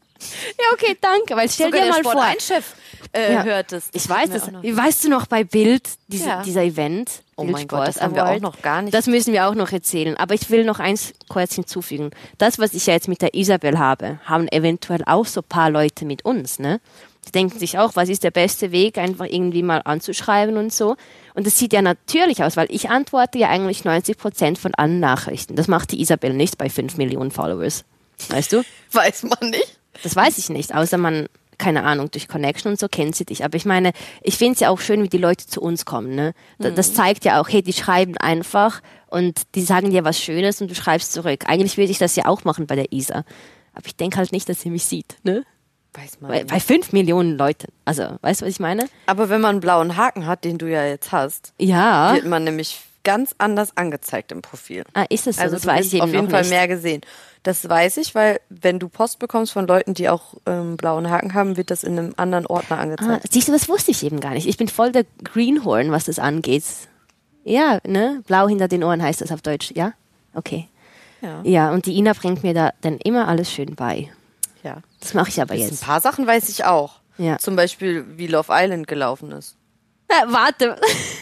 [0.58, 2.24] Ja, okay, danke, weil stell dir mal vor.
[2.40, 2.76] Chef
[3.12, 3.44] äh, Ja.
[3.44, 3.90] hört es.
[3.92, 4.44] Ich weiß das.
[4.54, 6.44] Weißt du noch bei Bild, diese, Ja.
[6.44, 7.10] dieser Event?
[7.36, 8.94] Oh mein Gott, das haben wir auch noch gar nicht.
[8.94, 10.16] Das müssen wir auch noch erzählen.
[10.18, 12.12] Aber ich will noch eins kurz hinzufügen.
[12.38, 15.70] Das, was ich ja jetzt mit der Isabel habe, haben eventuell auch so ein paar
[15.70, 16.80] Leute mit uns, ne?
[17.26, 20.98] Die denken sich auch, was ist der beste Weg, einfach irgendwie mal anzuschreiben und so.
[21.34, 25.00] Und das sieht ja natürlich aus, weil ich antworte ja eigentlich 90 Prozent von allen
[25.00, 25.56] Nachrichten.
[25.56, 27.86] Das macht die Isabel nicht bei 5 Millionen Followers.
[28.30, 28.64] Weißt du?
[28.92, 29.80] Weiß man nicht.
[30.02, 33.44] Das weiß ich nicht, außer man, keine Ahnung, durch Connection und so kennt sie dich.
[33.44, 36.16] Aber ich meine, ich finde es ja auch schön, wie die Leute zu uns kommen.
[36.16, 36.34] Ne?
[36.60, 40.62] Da- Das zeigt ja auch, hey, die schreiben einfach und die sagen dir was Schönes
[40.62, 41.44] und du schreibst zurück.
[41.48, 43.24] Eigentlich würde ich das ja auch machen bei der Isa.
[43.74, 45.18] Aber ich denke halt nicht, dass sie mich sieht.
[45.24, 45.44] Ne?
[45.96, 47.68] Weiß man Bei, bei fünf Millionen Leuten.
[47.86, 48.88] Also, weißt du, was ich meine?
[49.06, 52.14] Aber wenn man einen blauen Haken hat, den du ja jetzt hast, Ja.
[52.16, 54.84] wird man nämlich ganz anders angezeigt im Profil.
[54.94, 55.42] Ah, ist das so?
[55.42, 56.50] Also das du weiß ich auf jeden Fall nicht.
[56.52, 57.02] mehr gesehen.
[57.44, 61.34] Das weiß ich, weil wenn du Post bekommst von Leuten, die auch ähm, blauen Haken
[61.34, 63.26] haben, wird das in einem anderen Ordner Ah, angezeigt.
[63.32, 64.48] siehst du, das wusste ich eben gar nicht.
[64.48, 66.64] Ich bin voll der Greenhorn, was das angeht.
[67.44, 68.24] Ja, ne?
[68.26, 69.94] Blau hinter den Ohren heißt das auf Deutsch, ja?
[70.34, 70.70] Okay.
[71.22, 71.42] Ja.
[71.44, 74.10] Ja, und die Ina bringt mir da dann immer alles schön bei.
[74.64, 74.78] ja.
[75.02, 75.84] Das mache ich aber Ein jetzt.
[75.84, 77.02] paar Sachen weiß ich auch.
[77.18, 77.38] Ja.
[77.38, 79.58] Zum Beispiel, wie Love Island gelaufen ist.
[80.28, 80.76] Warte,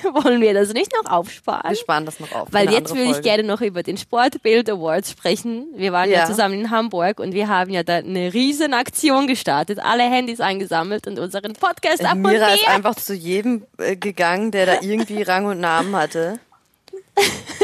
[0.24, 1.70] wollen wir das nicht noch aufsparen?
[1.70, 2.48] Wir sparen das noch auf.
[2.52, 5.68] Weil jetzt würde ich gerne noch über den Sportbild Awards sprechen.
[5.76, 6.20] Wir waren ja.
[6.20, 6.26] Ja.
[6.26, 11.08] zusammen in Hamburg und wir haben ja da eine riesen Aktion gestartet, alle Handys eingesammelt
[11.08, 12.68] und unseren Podcast Mira ist abonniert.
[12.68, 16.40] einfach zu jedem äh, gegangen, der da irgendwie Rang und Namen hatte.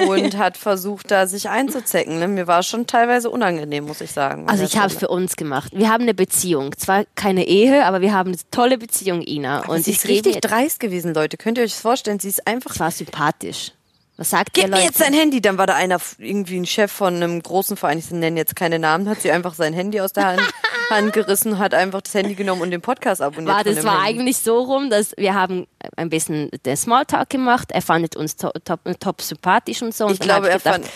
[0.08, 2.20] Und hat versucht, da sich einzuzecken.
[2.20, 2.28] Ne?
[2.28, 4.48] Mir war es schon teilweise unangenehm, muss ich sagen.
[4.50, 5.72] Also ich habe es für uns gemacht.
[5.74, 6.78] Wir haben eine Beziehung.
[6.78, 9.62] Zwar keine Ehe, aber wir haben eine tolle Beziehung, Ina.
[9.62, 11.38] Und und sie ist richtig dreist gewesen, Leute.
[11.38, 12.20] Könnt ihr euch das vorstellen?
[12.20, 12.72] Sie ist einfach.
[12.72, 13.72] Es war sympathisch.
[14.18, 14.88] Was sagt Gib ihr, mir Leute?
[14.88, 15.42] jetzt dein Handy.
[15.42, 18.80] Dann war da einer, irgendwie ein Chef von einem großen Verein, ich nenne jetzt keine
[18.80, 20.42] Namen, hat sie einfach sein Handy aus der Hand,
[20.90, 23.54] Hand gerissen, hat einfach das Handy genommen und den Podcast abonniert.
[23.56, 24.20] war, das war Handy.
[24.22, 27.72] eigentlich so rum, dass wir haben ein bisschen den Smalltalk gemacht.
[27.72, 30.06] Er fandet uns to top, top sympathisch und so.
[30.08, 30.90] Und Ich glaube, er gedacht, fand.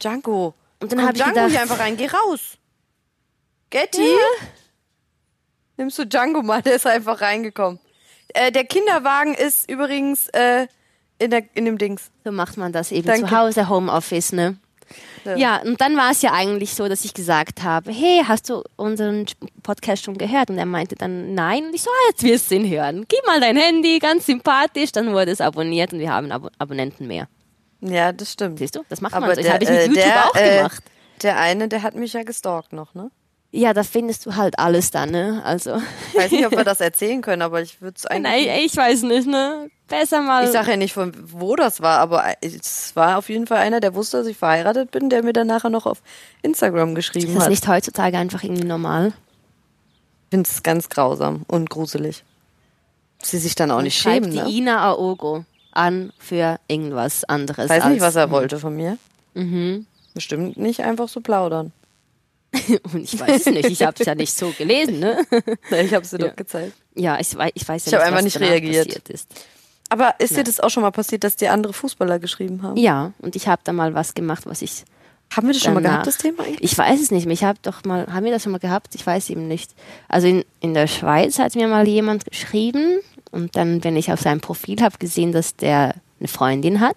[0.00, 0.54] Django.
[0.80, 2.40] Und dann komm, hab ich Django gedacht- hier einfach rein, geh raus.
[3.70, 4.14] Getty?
[5.76, 7.78] Nimmst du Django mal, der ist einfach reingekommen.
[8.28, 10.66] Äh, der Kinderwagen ist übrigens äh,
[11.18, 12.10] in, der, in dem Dings.
[12.24, 13.28] So macht man das eben Danke.
[13.28, 14.56] zu Hause, Homeoffice, ne?
[15.24, 15.36] Ja.
[15.36, 15.56] Ja.
[15.62, 19.26] und dann war es ja eigentlich so, dass ich gesagt habe, hey, hast du unseren
[19.62, 20.48] Podcast schon gehört?
[20.48, 21.66] Und er meinte dann, nein.
[21.66, 23.04] Und ich so, ah, jetzt wirst du ihn hören.
[23.06, 24.92] Gib mal dein Handy, ganz sympathisch.
[24.92, 27.28] Dann wurde es abonniert und wir haben Abo Abonnenten mehr.
[27.80, 28.58] Ja, das stimmt.
[28.58, 29.42] Siehst du, das macht Aber man so.
[29.42, 30.82] Das habe ich mit äh, YouTube der, auch äh, gemacht.
[31.22, 33.10] Der eine, der hat mich ja gestalkt noch, ne?
[33.50, 35.40] Ja, da findest du halt alles dann, ne?
[35.42, 35.80] Also,
[36.12, 38.46] Ich weiß nicht, ob wir das erzählen können, aber ich würde es eigentlich.
[38.46, 39.70] nein, ich weiß nicht, ne?
[39.88, 40.44] Besser mal.
[40.44, 43.80] Ich sage ja nicht, von wo das war, aber es war auf jeden Fall einer,
[43.80, 46.02] der wusste, dass ich verheiratet bin, der mir dann nachher noch auf
[46.42, 47.50] Instagram ist geschrieben das hat.
[47.50, 49.14] nicht heutzutage einfach irgendwie normal?
[50.24, 52.22] Ich finde es ganz grausam und gruselig.
[53.22, 54.48] Sie sich dann auch nicht Schreibt schämen, die ne?
[54.50, 57.64] Ina Aogo an für irgendwas anderes.
[57.64, 58.98] Ich weiß nicht, was er wollte von mir.
[60.12, 61.72] Bestimmt nicht einfach so plaudern.
[62.92, 65.24] Und ich weiß es nicht, ich habe es ja nicht so gelesen, ne?
[65.70, 66.28] Ich habe sie Ja.
[66.28, 66.72] doch gezeigt.
[66.94, 68.86] Ja, ich weiß, ich weiß ja Ich nicht, einfach was nicht reagiert.
[68.86, 69.28] passiert ist.
[69.90, 72.76] Aber ist dir das auch schon mal passiert, dass dir andere Fußballer geschrieben haben?
[72.76, 74.84] Ja, und ich habe da mal was gemacht, was ich
[75.34, 76.62] Haben wir das schon mal gehabt, das Thema eigentlich?
[76.72, 77.34] Ich weiß es nicht mehr.
[77.34, 78.94] Ich habe doch mal, haben wir das schon mal gehabt?
[78.94, 79.70] Ich weiß eben nicht.
[80.08, 82.98] Also in, in der Schweiz hat mir mal jemand geschrieben
[83.30, 86.96] und dann, wenn ich auf seinem Profil habe gesehen, dass der eine Freundin hat,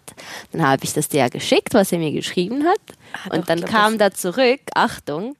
[0.51, 2.79] dann habe ich das der geschickt, was er mir geschrieben hat.
[3.13, 5.35] Ah, doch, und dann kam da zurück, Achtung,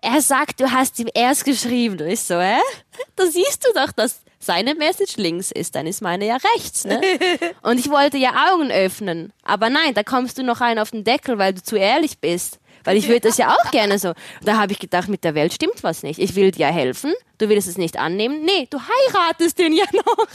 [0.00, 2.00] er sagt, du hast ihm erst geschrieben.
[2.00, 2.58] Und ich so, hä?
[3.16, 7.00] Da siehst du doch, dass seine Message links ist, dann ist meine ja rechts, ne?
[7.62, 9.32] Und ich wollte ja Augen öffnen.
[9.44, 12.58] Aber nein, da kommst du noch rein auf den Deckel, weil du zu ehrlich bist.
[12.84, 14.12] Weil ich würde das ja auch gerne so.
[14.42, 16.18] Da habe ich gedacht, mit der Welt stimmt was nicht.
[16.18, 18.44] Ich will dir helfen, du willst es nicht annehmen.
[18.44, 20.26] Nee, du heiratest den ja noch.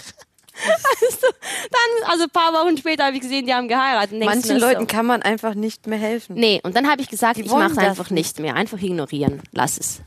[0.58, 1.28] Also,
[1.72, 4.24] dann, also ein paar Wochen später habe ich gesehen, die haben geheiratet.
[4.24, 6.36] Manchen Leuten so, kann man einfach nicht mehr helfen.
[6.36, 8.56] Nee, und dann habe ich gesagt, Die ich mache es einfach nicht mehr.
[8.56, 9.42] Einfach ignorieren.
[9.52, 10.02] Lass es.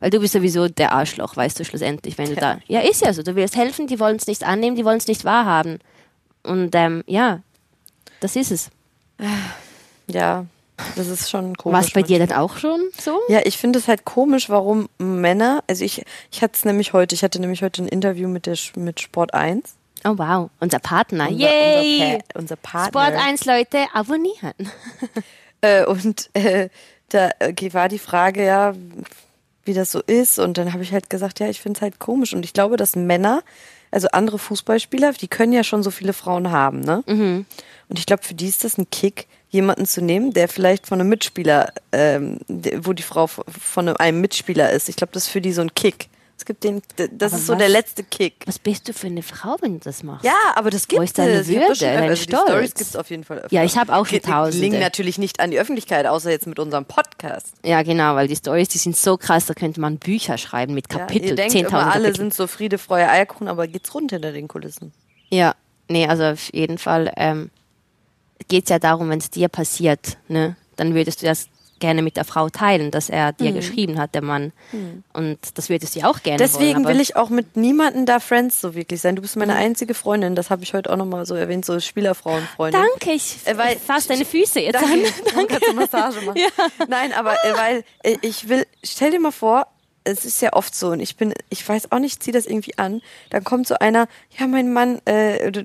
[0.00, 2.58] Weil du bist sowieso der Arschloch, weißt du, schlussendlich, wenn du da.
[2.66, 3.22] Ja, ist ja so.
[3.22, 5.78] Du willst helfen, die wollen es nicht annehmen, die wollen es nicht wahrhaben.
[6.42, 7.40] Und ähm, ja,
[8.20, 8.70] das ist es.
[10.08, 10.46] Ja,
[10.96, 11.74] das ist schon komisch.
[11.74, 13.20] War es bei dir denn auch schon so?
[13.28, 17.14] Ja, ich finde es halt komisch, warum Männer, also ich, ich hatte es nämlich heute,
[17.14, 19.74] ich hatte nämlich heute ein Interview mit der mit Sport 1.
[20.04, 21.28] Oh wow, unser Partner.
[21.28, 22.14] Unser, Yay!
[22.14, 23.02] Unser, Pa- unser Partner.
[23.06, 24.54] Sport 1 Leute abonnieren.
[25.64, 26.70] Äh, und äh,
[27.10, 28.74] da äh, war die Frage ja,
[29.64, 30.40] wie das so ist.
[30.40, 32.34] Und dann habe ich halt gesagt, ja, ich finde es halt komisch.
[32.34, 33.44] Und ich glaube, dass Männer,
[33.92, 37.04] also andere Fußballspieler, die können ja schon so viele Frauen haben, ne?
[37.06, 37.46] Mhm.
[37.88, 40.98] Und ich glaube, für die ist das ein Kick, jemanden zu nehmen, der vielleicht von
[40.98, 42.40] einem Mitspieler, ähm,
[42.78, 44.88] wo die Frau von einem Mitspieler ist.
[44.88, 46.08] Ich glaube, das ist für die so ein Kick.
[46.42, 48.34] Es gibt den, das Aber ist so was- der letzte Kick.
[48.46, 50.24] Was bist du für eine Frau, wenn du das machst?
[50.24, 51.46] Ja, aber das gibt deine es.
[51.46, 52.42] Hab Würde, schon- dein also die Stolz?
[52.48, 53.38] Stories gibt es auf jeden Fall.
[53.38, 53.54] Öfter.
[53.54, 56.48] Ja, ich habe auch schon Die- die liegen natürlich nicht an die Öffentlichkeit, außer jetzt
[56.48, 57.52] mit unserem Podcast.
[57.64, 60.92] Ja, genau, weil die Stories, die sind so krass, da könnte man Bücher schreiben mit
[60.92, 62.16] Ja, Kapitel, ihr denkt 10.000 immer, alle Kapitel.
[62.16, 64.92] sind so Friede, Freude, Eierkuchen, aber geht's rund hinter den Kulissen.
[65.30, 65.54] Ja,
[65.86, 67.50] nee, also auf jeden Fall ähm,
[68.48, 71.46] geht es ja darum, wenn es dir passiert, ne, dann würdest du das
[71.82, 74.52] gerne mit der Frau teilen, dass er dir geschrieben hat, der Mann.
[75.12, 76.94] Und das würdest du ja auch gerne Deswegen wollen.
[76.94, 79.16] will ich auch mit niemandem da Friends so wirklich sein.
[79.16, 82.80] Du bist meine einzige Freundin, das habe ich heute auch nochmal so erwähnt, so Spielerfrauenfreundin.
[82.80, 85.02] Danke, ich Äh, weil- fass deine Füße jetzt Danke, an.
[85.40, 86.40] du kannst eine Massage machen.
[86.88, 89.66] Nein, aber äh, weil äh, ich will, stell dir mal vor,
[90.04, 92.46] es ist ja oft so und ich bin, ich weiß auch nicht, ich zieh das
[92.46, 93.00] irgendwie an.
[93.30, 95.62] Dann kommt so einer, ja, mein Mann, äh, du,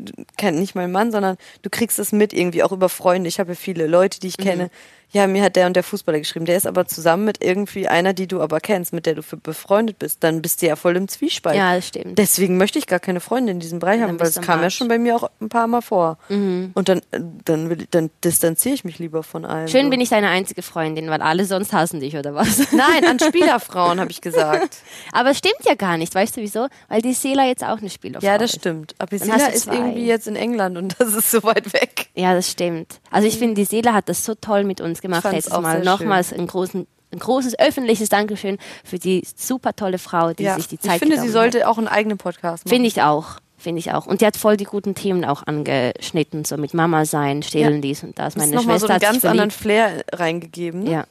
[0.52, 3.28] nicht mein Mann, sondern du kriegst es mit irgendwie auch über Freunde.
[3.30, 4.70] Ich habe ja viele Leute, die ich kenne.
[5.12, 8.14] Ja, mir hat der und der Fußballer geschrieben, der ist aber zusammen mit irgendwie einer,
[8.14, 10.98] die du aber kennst, mit der du für befreundet bist, dann bist du ja voll
[10.98, 11.56] im Zwiespalt.
[11.56, 12.18] Ja, das stimmt.
[12.20, 14.90] Deswegen möchte ich gar keine Freunde in diesem Bereich haben, weil es kam ja schon
[14.90, 16.18] bei mir auch ein paar Mal vor.
[16.28, 16.72] Mhm.
[16.74, 19.70] Und dann, äh, dann, will dann distanziere ich mich lieber von allem.
[19.70, 19.90] Schön so.
[19.92, 22.72] bin ich deine einzige Freundin, weil alle sonst hassen dich oder was?
[22.74, 24.78] Nein, an Spielerfrauen habe ich gesagt.
[25.14, 26.68] Aber es stimmt ja gar nicht, weißt du wieso?
[26.90, 28.60] Weil die Sela jetzt auch eine Spielerfrau Ja, das ist.
[28.60, 28.94] stimmt.
[28.98, 32.08] Aber hast du ist irgendwie jetzt in England und das ist so weit weg.
[32.14, 33.00] Ja, das stimmt.
[33.10, 35.24] Also ich finde, die Seele hat das so toll mit uns gemacht.
[35.24, 40.34] fand's auch Mal nochmals ein, großen, ein großes öffentliches Dankeschön für die super tolle Frau,
[40.34, 40.56] die ja.
[40.56, 42.66] sich die Zeit ich finde, sie sollte auch einen eigenen Podcast hat.
[42.66, 42.70] machen.
[42.70, 43.38] Finde ich auch.
[43.60, 44.06] Finde ich auch.
[44.06, 47.82] Und die hat voll die guten Themen auch angeschnitten, so mit Mama sein, stillen, Ja.
[47.82, 48.36] dies und das.
[48.36, 49.52] Das ist Meine so Schwester einen hat sich ganz anderen.
[49.52, 50.84] Flair reingegeben.
[50.84, 50.92] Ne?
[50.92, 51.06] Ja.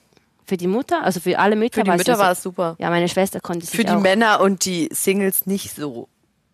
[0.44, 2.42] Für die Mutter, also für alle Mütter Für die war Mütter es war so, es
[2.44, 2.76] super.
[2.78, 4.00] Ja, meine Schwester konnte Für die auch.
[4.00, 6.08] Männer und die Singles nicht so.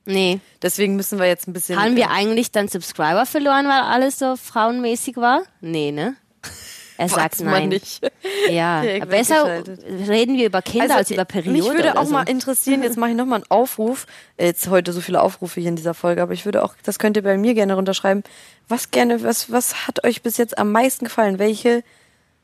[0.07, 0.41] Nee.
[0.63, 1.79] Deswegen müssen wir jetzt ein bisschen.
[1.81, 5.43] Haben wir eigentlich dann Subscriber verloren, weil alles so frauenmäßig war?
[5.61, 6.17] Nee, ne?
[7.03, 7.69] Er sagt nein.
[7.69, 8.01] nicht.
[8.51, 9.63] Ja, besser
[10.09, 11.59] reden wir über Kinder als über Periode.
[11.59, 12.13] Also, Mich würde auch so.
[12.13, 14.07] mal interessieren, jetzt mache ich nochmal einen Aufruf.
[14.39, 17.17] Jetzt heute so viele Aufrufe hier in dieser Folge, aber ich würde auch, das könnt
[17.17, 18.25] ihr bei mir gerne runterschreiben.
[18.69, 21.39] Was gerne, was, was hat euch bis jetzt am meisten gefallen?
[21.39, 21.83] Welche,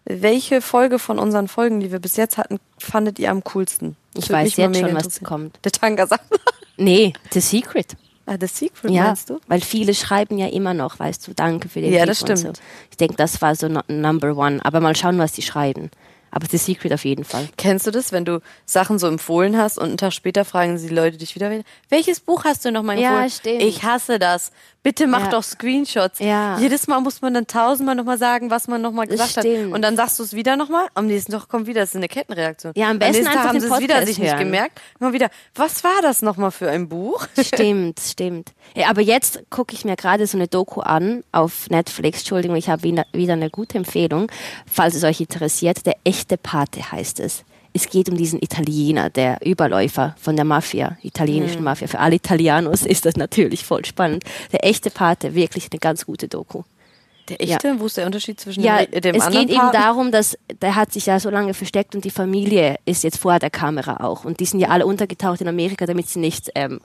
[0.04, 3.96] welche Folge von unseren Folgen, die wir bis jetzt hatten, fandet ihr am coolsten?
[4.14, 5.58] Das Ich weiß jetzt schon, was kommt.
[5.64, 6.24] Der Tanga sagt.
[6.80, 7.96] Nee, The Secret.
[8.28, 9.40] Ah, The Secret, Ja, meinst du?
[9.48, 12.38] weil viele schreiben ja immer noch, weißt du, danke für den Ja, Tipp das stimmt.
[12.38, 12.52] So.
[12.90, 14.60] Ich denke, das war so no Number One.
[14.64, 15.90] Aber mal schauen, was die schreiben.
[16.30, 17.48] Aber The Secret auf jeden Fall.
[17.56, 20.88] Kennst du das, wenn du Sachen so empfohlen hast und einen Tag später fragen sie
[20.88, 21.50] die Leute dich wieder,
[21.88, 23.30] welches Buch hast du noch mal Ja, empfohlen?
[23.30, 23.62] stimmt.
[23.62, 24.52] Ich hasse das.
[24.82, 25.30] Bitte mach Ja.
[25.30, 26.20] doch Screenshots.
[26.20, 26.58] Ja.
[26.58, 29.36] Jedes Mal muss man dann tausendmal noch mal sagen, was man noch mal Das gesagt
[29.38, 29.72] hat.
[29.72, 30.86] Und dann sagst du es wieder noch mal.
[30.94, 32.72] Am nächsten Tag kommt wieder, das ist eine Kettenreaktion.
[32.76, 34.80] Ja, am besten nächsten Tag haben sie es wieder sich nicht gemerkt.
[35.00, 37.26] Immer wieder, was war das noch mal für ein Buch?
[37.40, 38.52] Stimmt, stimmt.
[38.76, 42.20] Ja, aber jetzt gucke ich mir gerade so eine Doku an auf Netflix.
[42.20, 44.30] Entschuldigung, ich habe wieder eine gute Empfehlung,
[44.70, 45.86] falls es euch interessiert.
[45.86, 47.44] Der echte Pate heißt es.
[47.78, 51.86] Es geht um diesen Italiener, der Überläufer von der Mafia, italienischen Mafia.
[51.86, 54.24] Für alle Italianos ist das natürlich voll spannend.
[54.50, 56.64] Der echte Pate, wirklich eine ganz gute Doku.
[57.28, 57.78] Der echte?
[57.78, 59.72] Wo ist der Unterschied zwischen Ja, dem, dem es anderen geht eben Paar?
[59.72, 63.38] darum, dass der hat sich ja so lange versteckt und die Familie ist jetzt vor
[63.38, 64.24] der Kamera auch.
[64.24, 66.80] Und die sind ja alle untergetaucht in Amerika, damit sie nicht ähm,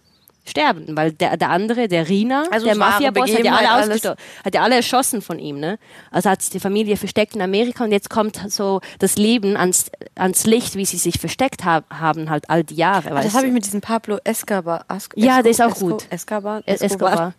[0.45, 0.95] sterben.
[0.97, 3.99] Weil der, der andere, der Rina, Also der Mafia-Boss, hat ja alle
[4.43, 5.59] hat ja alle erschossen von ihm.
[5.59, 5.77] Ne?
[6.11, 9.89] Also hat sich die Familie versteckt in Amerika und jetzt kommt so das Leben ans,
[10.15, 13.11] ans Licht, wie sie sich versteckt hab, haben, halt all die Jahre.
[13.11, 14.85] Ah, das habe ich mit diesem Pablo Escobar.
[14.87, 16.05] As Ja, der ist auch Esco- gut.
[16.09, 16.61] Escobar?
[16.65, 17.33] Es- Escobar.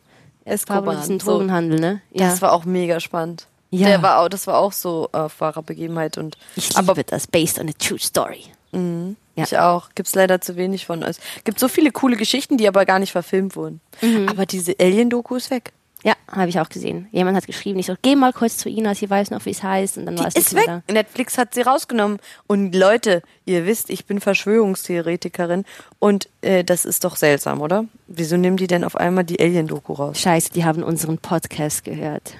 [0.44, 0.82] Escobar.
[0.82, 1.30] Pablo, diesen so.
[1.32, 2.00] Drogenhandel, ne?
[2.12, 2.28] Ja.
[2.28, 3.46] Das war auch mega spannend.
[3.70, 3.88] Ja.
[3.88, 7.26] Der war auch, das war auch so äh, auf wahrer Begebenheit und ich liebe das,
[7.26, 8.44] based on a true story.
[9.36, 9.44] Ja.
[9.44, 9.90] ich auch.
[9.94, 11.02] Gibt's leider zu wenig von.
[11.02, 13.80] Es gibt so viele coole Geschichten, die aber gar nicht verfilmt wurden.
[14.00, 14.28] Mhm.
[14.28, 15.72] Aber diese Alien-Doku ist weg.
[16.04, 17.08] Ja, habe ich auch gesehen.
[17.12, 19.62] Jemand hat geschrieben, ich so, geh mal kurz zu Ina, sie weiß noch, wie es
[19.62, 19.96] heißt.
[19.96, 20.82] Und dann war es Die ist weg.
[20.86, 22.18] Netflix hat sie rausgenommen.
[22.46, 25.64] Und Leute, ihr wisst, ich bin Verschwörungstheoretikerin
[25.98, 27.86] und äh, das ist doch seltsam, oder?
[28.06, 30.02] Wieso nehmen die denn auf einmal die Alien-Doku da.
[30.02, 30.20] raus?
[30.20, 32.34] Scheiße, die haben unseren Podcast gehört.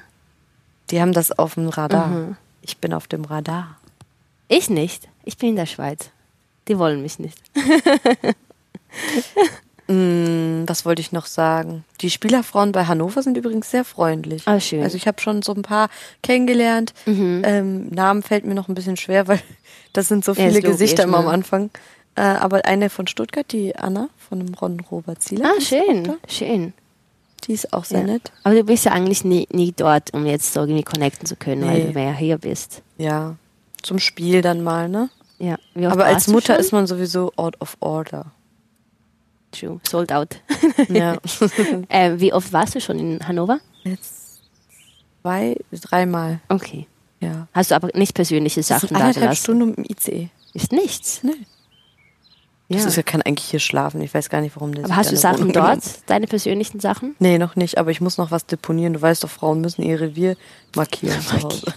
[0.91, 2.09] Die haben das auf dem Radar.
[2.09, 2.37] Mhm.
[2.61, 3.79] Ich bin auf dem Radar.
[4.49, 5.09] Ich nicht.
[5.25, 6.11] Ich bin in der Schweiz.
[6.69, 7.39] Die wollen mich nicht.
[9.89, 11.85] Hm, Was wollte ich noch sagen?
[12.01, 14.43] Die Spielerfrauen bei Hannover sind übrigens sehr freundlich.
[14.47, 14.79] Ah, schön.
[14.79, 14.85] Mhm.
[14.85, 15.89] Also ich habe schon so ein paar
[16.23, 16.95] kennengelernt.
[17.07, 19.41] Ähm, Namen fällt mir noch ein bisschen schwer, weil
[19.93, 21.31] das sind so Ja, viele logisch, Gesichter immer am ne?
[21.33, 21.71] Anfang.
[22.17, 25.51] Äh, aber eine von Stuttgart, die Anna von dem Ron Robert Zieler.
[25.57, 26.73] Ah, schön, schön.
[27.47, 28.07] Die ist auch sehr Ja.
[28.07, 28.33] nett.
[28.45, 31.63] Aber du bist ja eigentlich nie, nie dort, um jetzt so irgendwie connecten zu können,
[31.67, 31.87] weil Nee.
[31.89, 32.81] du mehr hier bist.
[32.97, 33.35] Ja.
[33.83, 35.11] Zum Spiel dann mal, ne?
[35.39, 35.57] Ja.
[35.91, 38.33] Aber als Mutter ist man sowieso out of order.
[39.53, 39.81] True.
[39.89, 40.41] Sold out.
[40.89, 41.19] Ja.
[41.89, 43.61] äh, wie oft warst du schon in Hannover?
[43.85, 44.41] Jetzt
[45.23, 46.41] zwei, dreimal.
[46.49, 46.87] Okay.
[47.21, 47.49] Ja.
[47.53, 49.37] Hast du aber nicht persönliche Das Sachen da gelassen?
[49.37, 50.29] Stunden im ICE.
[50.53, 51.21] Ist nichts.
[51.23, 51.33] Nee.
[52.69, 52.79] Ja.
[52.79, 54.01] Das ist, er kann eigentlich hier schlafen.
[54.01, 55.83] Ich weiß gar nicht, warum der aber hast du Sachen Wohnung dort?
[55.83, 57.15] genommen Deine persönlichen Sachen?
[57.19, 58.95] Nee, noch nicht, aber ich muss noch was deponieren.
[58.95, 60.37] Du weißt doch, Frauen müssen ihr Revier
[60.75, 61.75] markieren zu Hause.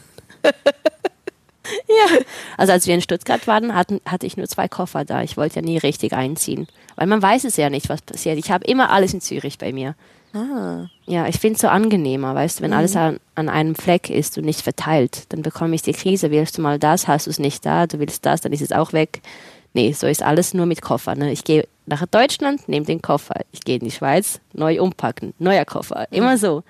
[1.88, 2.20] Ja.
[2.58, 5.24] Also als wir in Stuttgart waren, hatten, hatte ich nur zwei Koffer da.
[5.24, 6.68] Ich wollte ja nie richtig einziehen.
[6.96, 8.38] Weil man weiß es ja nicht, was passiert.
[8.38, 9.96] Ich habe immer alles in Zürich bei mir.
[10.34, 10.88] Ah.
[11.06, 14.38] Ja, ich finde es so angenehmer, weißt du, wenn alles an, an einem Fleck ist
[14.38, 16.32] und nicht verteilt, dann bekomme ich die Krise.
[16.32, 18.72] Willst du mal das, hast du es nicht da, du willst das, dann ist es
[18.72, 19.22] auch weg.
[19.74, 21.16] Nee, so ist alles nur mit Koffer.
[21.16, 21.32] Ne?
[21.32, 23.36] Ich gehe nach Deutschland, nehme den Koffer.
[23.52, 26.06] Ich gehe in die Schweiz, neu umpacken, neuer Koffer.
[26.12, 26.64] Immer so.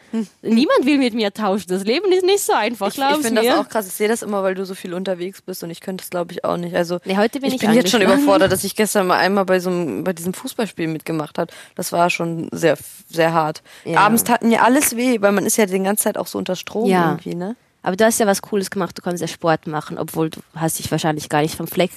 [0.44, 1.66] Niemand will mit mir tauschen.
[1.70, 3.88] Das Leben ist nicht so einfach, Ich, ich glaubst finde das auch krass.
[3.88, 6.32] Ich sehe das immer, weil du so viel unterwegs bist und ich könnte es, glaube
[6.34, 6.76] ich, auch nicht.
[6.76, 9.46] Also Nee, heute bin ich ich bin jetzt schon überfordert, dass ich gestern mal einmal
[9.46, 11.52] bei so einem, bei diesem Fußballspiel mitgemacht habe.
[11.76, 12.78] Das war schon sehr,
[13.10, 13.64] sehr hart.
[13.86, 14.00] Ja.
[14.02, 16.56] Abends tat mir alles weh, weil man ist ja die ganze Zeit auch so unter
[16.56, 17.10] Strom Ja.
[17.12, 17.56] irgendwie, ne?
[17.82, 20.78] Aber du hast ja was Cooles gemacht, du kannst ja Sport machen, obwohl du hast
[20.78, 21.92] dich wahrscheinlich gar nicht vom Fleck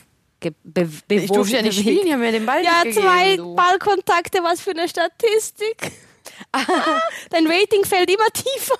[0.63, 3.43] be Ich durfte ja nicht spielen, die haben mir den Ball Ja, nicht zwei gegeben.
[3.51, 3.55] du.
[3.57, 5.77] Ballkontakte, was für eine Statistik.
[7.31, 8.79] Dein Rating fällt immer tiefer.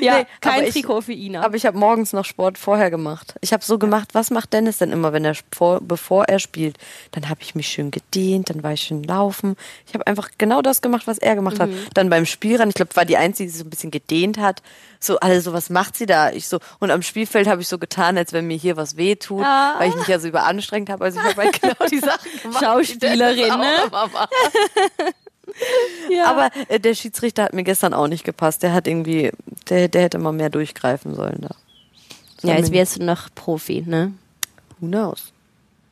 [0.00, 1.42] Ja, Nee, kein aber ich- Trikot für Ina.
[1.42, 3.34] Aber ich habe morgens noch Sport vorher gemacht.
[3.40, 6.76] Ich habe so gemacht, was macht Dennis denn immer, wenn er vor, bevor er spielt?
[7.12, 9.56] Dann habe ich mich schön gedehnt, dann war ich schön laufen.
[9.86, 11.70] Ich habe einfach genau das gemacht, was er gemacht hat.
[11.94, 14.62] Dann beim Spielrennen, ich glaube, war die einzige, die so ein bisschen gedehnt hat.
[15.00, 16.30] So alle so, was macht sie da?
[16.30, 19.16] Ich so und am Spielfeld habe ich so getan, als wenn mir hier was weh
[19.16, 19.74] tut, Ah.
[19.78, 21.04] weil ich mich ja so überanstrengt habe.
[21.04, 22.62] Also ich habe halt genau die Sachen gemacht.
[22.64, 23.90] Schauspielerin, ne?
[26.10, 26.24] Ja.
[26.26, 28.62] Aber äh, der Schiedsrichter hat mir gestern auch nicht gepasst.
[28.62, 29.30] Der hat irgendwie,
[29.68, 31.54] der, der hätte mal mehr durchgreifen sollen da.
[32.40, 34.12] Das ja, jetzt wärst du noch Profi, ne?
[34.80, 35.32] Who knows?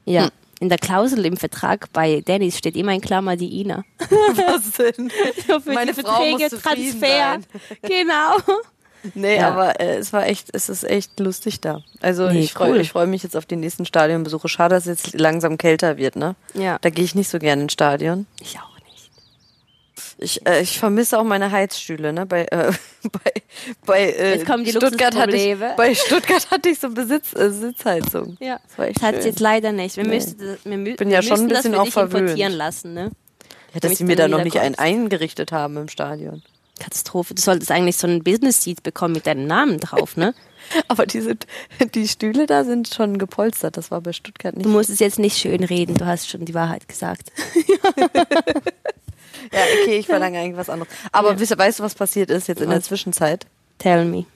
[0.05, 0.25] Ja.
[0.25, 0.31] Hm.
[0.63, 3.83] In der Klausel im Vertrag bei Dennis steht immer in Klammer die Ina.
[3.99, 5.11] Was denn?
[5.47, 7.39] Für Meine die Frau muss Verträge, Transfer.
[7.83, 8.59] Genau.
[9.15, 9.49] Nee, Ja.
[9.49, 11.81] aber äh, es war echt, es ist echt lustig da.
[12.03, 12.85] Also Nee, ich freue cool.
[12.85, 14.51] freu mich jetzt auf die nächsten Stadionbesuche.
[14.51, 16.35] Schade, dass es jetzt langsam kälter wird, ne?
[16.53, 16.77] Ja.
[16.83, 18.27] Da gehe ich nicht so gerne ins Stadion.
[18.43, 18.70] Ich auch.
[20.23, 22.27] Ich, äh, ich vermisse auch meine Heizstühle, ne?
[22.27, 22.73] Bei, äh,
[23.13, 23.33] bei,
[23.87, 27.51] bei äh, Jetzt kommen die Stuttgart hatte ich, bei Stuttgart hatte ich so Besitz, äh,
[27.51, 28.37] Sitzheizung.
[28.41, 28.61] Ja.
[28.77, 29.97] Das Das hat jetzt leider nicht.
[29.97, 30.17] Wir Nee.
[30.17, 32.23] müssen, wir, mü Bin wir ja schon ein bisschen das auch verwöhnt.
[32.31, 33.11] importieren lassen, ne?
[33.73, 36.43] Ja, dass sie mir da noch nicht einen eingerichtet haben im Stadion.
[36.81, 37.35] Katastrophe.
[37.35, 40.35] Du solltest eigentlich so einen Business-Seat bekommen mit deinem Namen drauf, ne?
[40.89, 41.47] Aber die, sind,
[41.95, 43.77] die Stühle da sind schon gepolstert.
[43.77, 44.67] Das war bei Stuttgart nicht.
[44.67, 47.33] Du musst es jetzt nicht schön reden, du hast schon die Wahrheit gesagt.
[49.53, 50.93] Ja, okay, ich verlange eigentlich was anderes.
[51.13, 52.83] Aber ihr- weißt du, was passiert ist jetzt in der?
[52.83, 53.47] Zwischenzeit?
[53.79, 54.27] Tell me.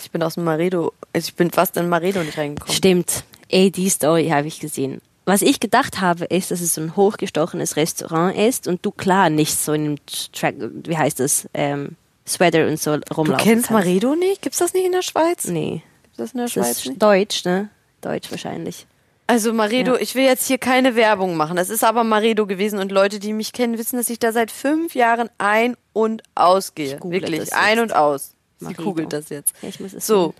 [0.00, 2.74] Ich bin aus dem Maredo, also ich bin fast in Maredo nicht reingekommen.
[2.74, 3.24] Stimmt.
[3.48, 5.00] Ey, die Story habe ich gesehen.
[5.24, 9.28] Was ich gedacht habe, ist, dass es so ein hochgestochenes Restaurant ist und du klar
[9.28, 9.96] nicht so in einem
[10.32, 13.84] Track, wie heißt das, ähm, Sweater und so Du rumlaufen kennst kannst.
[13.86, 14.40] Maredo nicht?
[14.42, 15.46] Gibt's das nicht in der Schweiz?
[15.48, 15.82] Nee.
[16.02, 17.02] Gibt's das in der Das Schweiz ist nicht?
[17.02, 17.68] Deutsch, ne?
[18.00, 18.86] Deutsch wahrscheinlich.
[19.28, 20.00] Also Maredo, Ja.
[20.00, 21.58] ich will jetzt hier keine Werbung machen.
[21.58, 24.50] Es ist aber Maredo gewesen und Leute, die mich kennen, wissen, dass ich da seit
[24.50, 26.98] fünf Jahren ein- und ausgehe.
[27.04, 28.32] Wirklich, das ein und aus.
[28.58, 29.54] Sie googelt das jetzt.
[29.62, 30.34] Ja, ich muss es So.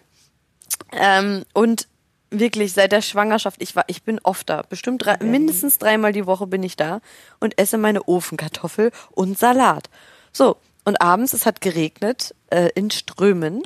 [0.92, 1.87] Ähm, und
[2.31, 4.62] wirklich seit der Schwangerschaft, ich war, ich bin oft da.
[4.62, 7.01] Bestimmt drei, mindestens dreimal die Woche bin ich da
[7.40, 9.90] und esse meine Ofenkartoffel und Salat.
[10.33, 13.62] So, und abends, es hat geregnet, äh, in Strömen.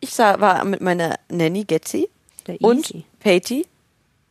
[0.00, 2.08] Ich sah, war mit meiner Nanny Getzi
[2.60, 2.94] und.
[3.20, 3.66] Patty.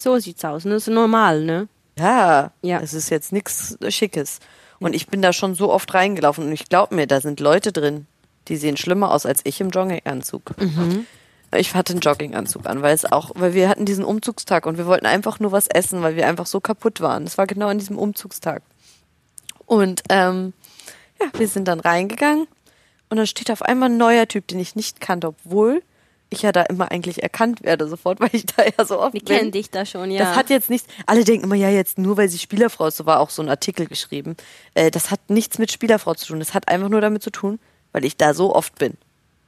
[0.04, 0.66] So sieht's aus.
[0.66, 0.80] Ne?
[0.82, 1.68] So normal, ne?
[1.98, 2.80] Ja, Ja.
[2.82, 4.40] es ist jetzt nichts Schickes.
[4.80, 7.72] Und ich bin da schon so oft reingelaufen und ich glaube mir, da sind Leute
[7.72, 8.06] drin,
[8.50, 10.56] die sehen schlimmer aus als ich im Jogginganzug.
[11.56, 14.86] Ich hatte einen Jogginganzug an, weil es auch, weil wir hatten diesen Umzugstag und wir
[14.88, 17.24] wollten einfach nur was essen, weil wir einfach so kaputt waren.
[17.24, 18.62] Das war genau an diesem Umzugstag.
[19.66, 20.52] Und ähm,
[21.22, 22.48] ja, wir sind dann reingegangen
[23.10, 25.82] und dann steht auf einmal ein neuer Typ, den ich nicht kannte, obwohl
[26.34, 29.22] ich ja da immer eigentlich erkannt werde sofort, weil ich da ja so oft Wir
[29.24, 29.38] bin.
[29.38, 30.20] kennen dich da schon, ja.
[30.20, 33.06] Das hat jetzt nichts, alle denken immer, ja, jetzt nur weil sie Spielerfrau ist, so
[33.06, 34.36] war auch so ein Artikel geschrieben.
[34.74, 36.40] Äh, das hat nichts mit Spielerfrau zu tun.
[36.40, 37.60] Das hat einfach nur damit zu tun,
[37.92, 38.98] weil ich da so oft bin.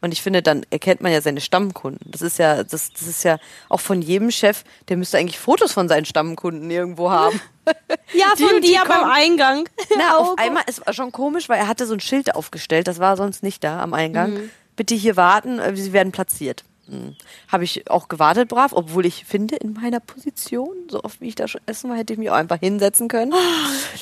[0.01, 2.11] Und ich finde, dann erkennt man ja seine Stammkunden.
[2.11, 5.71] Das ist ja, das, das ist ja auch von jedem Chef, der müsste eigentlich Fotos
[5.71, 7.41] von seinen Stammkunden irgendwo haben.
[8.13, 9.03] ja, die von dir beim.
[9.03, 9.67] Eingang.
[9.97, 12.99] Na, auf einmal, es war schon komisch, weil er hatte so ein Schild aufgestellt, das
[12.99, 14.33] war sonst nicht da am Eingang.
[14.33, 14.49] Mhm.
[14.75, 16.63] Bitte hier warten, äh, sie werden platziert.
[16.87, 17.15] Hm.
[17.51, 21.35] Habe ich auch gewartet brav, obwohl ich finde, in meiner Position, so oft wie ich
[21.35, 23.33] da schon essen war, hätte ich mich auch einfach hinsetzen können.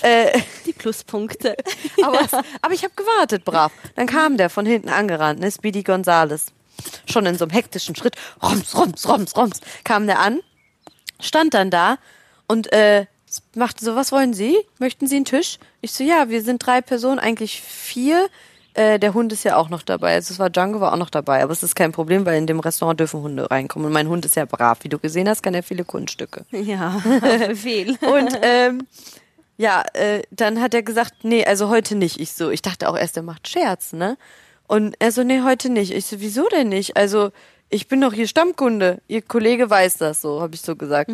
[0.02, 1.56] äh, Die Pluspunkte.
[2.04, 3.72] aber, es, aber ich habe gewartet brav.
[3.96, 6.48] Dann kam der von hinten angerannt, ne, Speedy Gonzales.
[7.06, 10.42] Schon in so einem hektischen Schritt, roms, roms, roms, roms, kam der an,
[11.22, 11.98] stand dann da
[12.48, 13.06] und äh,
[13.56, 14.58] machte so, was wollen Sie?
[14.80, 15.60] Möchten Sie einen Tisch?
[15.82, 18.28] Ich so, ja, wir sind drei Personen, eigentlich vier.
[18.76, 20.16] Äh, der Hund ist ja auch noch dabei.
[20.16, 22.48] Also es war Django war auch noch dabei, aber es ist kein Problem, weil in
[22.48, 23.88] dem Restaurant dürfen Hunde reinkommen.
[23.88, 24.80] Und mein Hund ist ja brav.
[24.82, 26.46] Wie du gesehen hast, kann er viele Kunststücke.
[26.52, 27.02] Ja,
[27.48, 27.98] Befehl.
[28.02, 28.88] Und ähm,
[29.58, 32.20] ja, äh, dann hat er gesagt, nee, also heute nicht.
[32.20, 34.18] Ich so, ich dachte auch erst, er macht Scherz, ne?
[34.66, 35.92] Und er so, nee, heute nicht.
[35.92, 36.98] Ich so, wieso denn nicht?
[36.98, 37.32] Also
[37.70, 39.02] ich bin doch hier Stammkunde.
[39.08, 41.10] Ihr Kollege weiß das, so habe ich so gesagt.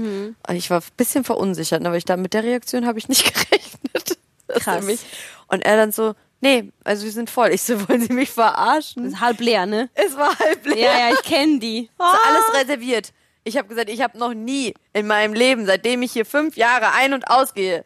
[0.48, 3.10] Und Ich war ein bisschen verunsichert, ne, aber ich da mit der Reaktion habe ich
[3.10, 4.18] nicht gerechnet.
[4.48, 4.86] er Krass.
[4.86, 5.00] Mich,
[5.48, 7.50] und er dann so, nee, also wir sind voll.
[7.50, 9.04] Ich so, wollen Sie mich verarschen?
[9.04, 9.90] Das ist halb leer, ne?
[9.94, 10.78] Es war halb leer.
[10.78, 11.80] Ja, ja, ich kenne die.
[11.94, 13.14] ist alles reserviert.
[13.44, 16.92] Ich habe gesagt, ich habe noch nie in meinem Leben, seitdem ich hier fünf Jahre
[16.94, 17.86] ein- und ausgehe,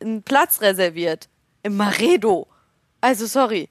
[0.00, 1.28] einen Platz reserviert.
[1.62, 2.46] Im Maredo.
[3.00, 3.68] Also sorry.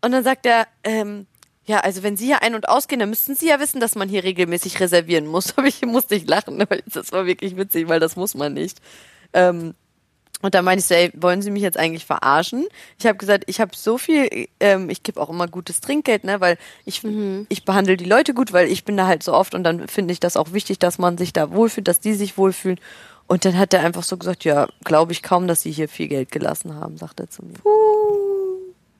[0.00, 1.26] Und dann sagt er, ähm,
[1.64, 4.08] ja, also wenn Sie hier ein- und ausgehen, dann müssten Sie ja wissen, dass man
[4.08, 5.52] hier regelmäßig reservieren muss.
[5.56, 8.80] Aber ich musste ich lachen, weil das war wirklich witzig, weil das muss man nicht.
[9.32, 9.74] Ähm,
[10.42, 12.66] Und da meinte ich so, ey, wollen Sie mich jetzt eigentlich verarschen?
[12.98, 16.40] Ich habe gesagt, ich habe so viel, ähm, ich gebe auch immer gutes Trinkgeld, ne,
[16.40, 17.02] weil ich,
[17.48, 20.12] ich behandle die Leute gut, weil ich bin da halt so oft und dann finde
[20.12, 22.80] ich das auch wichtig, dass man sich da wohlfühlt, dass die sich wohlfühlen.
[23.28, 26.08] Und dann hat er einfach so gesagt, ja, glaube ich kaum, dass Sie hier viel
[26.08, 27.54] Geld gelassen haben, sagt er zu mir.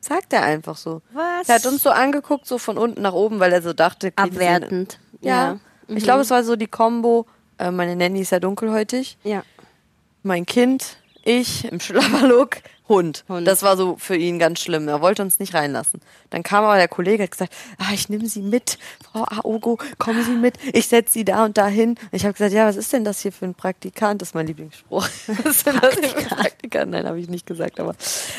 [0.00, 1.02] Sagt er einfach so.
[1.12, 1.48] Was?
[1.48, 4.98] Er hat uns so angeguckt, so von unten nach oben, weil er so dachte, Abwertend.
[5.20, 5.58] Ja.
[5.88, 7.26] Ich glaube, es war so die Kombo.
[7.58, 9.18] Äh, meine Nanny ist ja dunkelhäutig.
[9.22, 9.42] Ja.
[10.22, 12.58] Mein Kind, ich im Schlabberlook,
[12.88, 13.24] Hund.
[13.28, 13.46] Hund.
[13.46, 14.88] Das war so für ihn ganz schlimm.
[14.88, 16.00] Er wollte uns nicht reinlassen.
[16.30, 18.78] Dann kam aber der Kollege, hat gesagt, ah, ich nehme Sie mit,
[19.10, 21.96] Frau Aogo, kommen Sie mit, ich setze Sie da und da hin.
[22.10, 24.20] Ich habe gesagt, ja, was ist denn das hier für ein Praktikant?
[24.20, 25.08] Das ist mein Lieblingsspruch.
[25.26, 26.90] Was ist denn das hier für ein Praktikant?
[26.90, 27.94] Nein, habe ich nicht gesagt, aber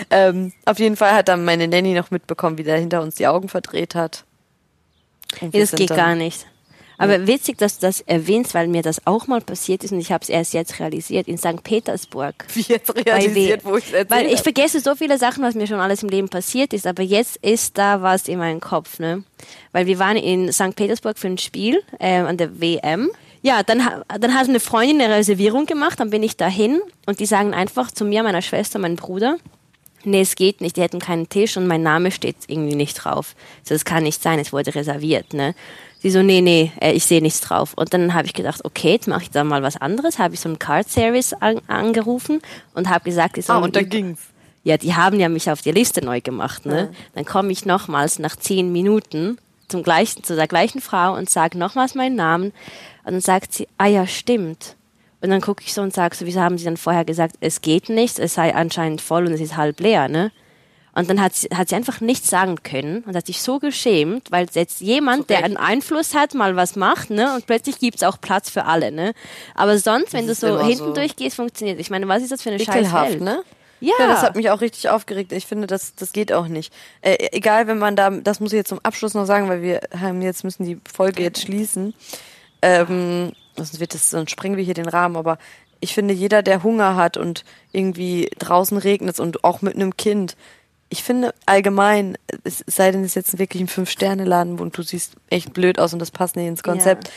[0.09, 3.27] ähm, auf jeden Fall hat dann meine Nanny noch mitbekommen, wie der hinter uns die
[3.27, 4.23] Augen verdreht hat.
[5.41, 6.45] Ja, das geht gar nicht.
[7.03, 10.11] Aber witzig, dass du das erwähnst, weil mir das auch mal passiert ist und ich
[10.11, 11.63] habe es erst jetzt realisiert in St.
[11.63, 12.33] Petersburg.
[12.53, 15.79] Wie jetzt realisiert, wo ich es Weil ich vergesse so viele Sachen, was mir schon
[15.79, 19.23] alles im Leben passiert ist, aber jetzt ist da was in meinem Kopf, ne?
[19.71, 20.75] Weil wir waren in St.
[20.75, 23.11] Petersburg für ein Spiel äh, an der WM.
[23.41, 27.25] Ja, dann, dann hat eine Freundin eine Reservierung gemacht, dann bin ich dahin und die
[27.25, 29.37] sagen einfach zu mir, meiner Schwester, meinem Bruder,
[30.05, 33.35] nee, es geht nicht, die hätten keinen Tisch und mein Name steht irgendwie nicht drauf.
[33.63, 35.55] So, das kann nicht sein, es wurde reserviert, ne?
[36.03, 37.75] Sie so, nee, nee, äh, ich sehe nichts drauf.
[37.77, 40.41] Und dann habe ich gedacht, okay, jetzt mache ich da mal was anderes, habe ich
[40.41, 42.41] so einen Card Service an, angerufen
[42.73, 44.19] und habe gesagt, die ah, sollen und dann ging's.
[44.65, 46.89] ja, die haben ja mich auf die Liste neu gemacht, ne?
[47.15, 49.37] Dann komme ich nochmals nach zehn Minuten
[49.69, 52.51] zum gleichen, zu der gleichen Frau und sage nochmals meinen Namen.
[53.05, 54.75] Und dann sagt sie, ah ja, stimmt.
[55.21, 57.61] Und dann gucke ich so und sage so, wieso haben sie dann vorher gesagt, es
[57.61, 60.33] geht nicht, es sei anscheinend voll und es ist halb leer, ne?
[60.95, 64.31] Und dann hat sie, hat sie einfach nichts sagen können und hat sich so geschämt,
[64.31, 67.33] weil jetzt jemand, der einen Einfluss hat, mal was macht, ne?
[67.33, 69.13] Und plötzlich gibt's auch Platz für alle, ne?
[69.55, 71.79] Aber sonst, wenn du so hinten so durchgehst, funktioniert.
[71.79, 73.21] Ich meine, was ist das für eine Scheißwelt?
[73.21, 73.43] ne?
[73.79, 73.95] Ja.
[73.99, 75.33] Ja, das hat mich auch richtig aufgeregt.
[75.33, 76.71] Ich finde, das, das geht auch nicht.
[77.01, 79.81] Äh, egal, wenn man da, das muss ich jetzt zum Abschluss noch sagen, weil wir
[79.99, 81.93] haben jetzt müssen die Folge jetzt schließen.
[82.61, 85.17] Ähm, sonst wird das, sonst sprengen wir hier den Rahmen.
[85.17, 85.37] Aber
[85.81, 90.37] ich finde, jeder, der Hunger hat und irgendwie draußen regnet und auch mit einem Kind,
[90.93, 95.15] ich finde allgemein, es sei denn, es ist jetzt wirklich ein Fünf-Sterne-Laden und du siehst
[95.31, 97.09] echt blöd aus und das passt nicht ins Konzept.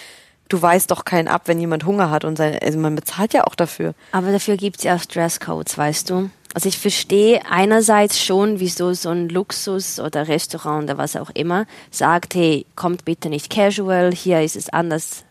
[0.48, 3.46] Du weißt doch keinen ab, wenn jemand Hunger hat und seine, also man bezahlt ja
[3.46, 3.92] auch dafür.
[4.12, 6.30] Aber dafür gibt's ja auch Dresscodes, weißt du?
[6.54, 11.66] Also ich verstehe einerseits schon, wieso so ein Luxus oder Restaurant oder was auch immer
[11.90, 15.24] sagt, hey, kommt bitte nicht casual, hier ist es anders.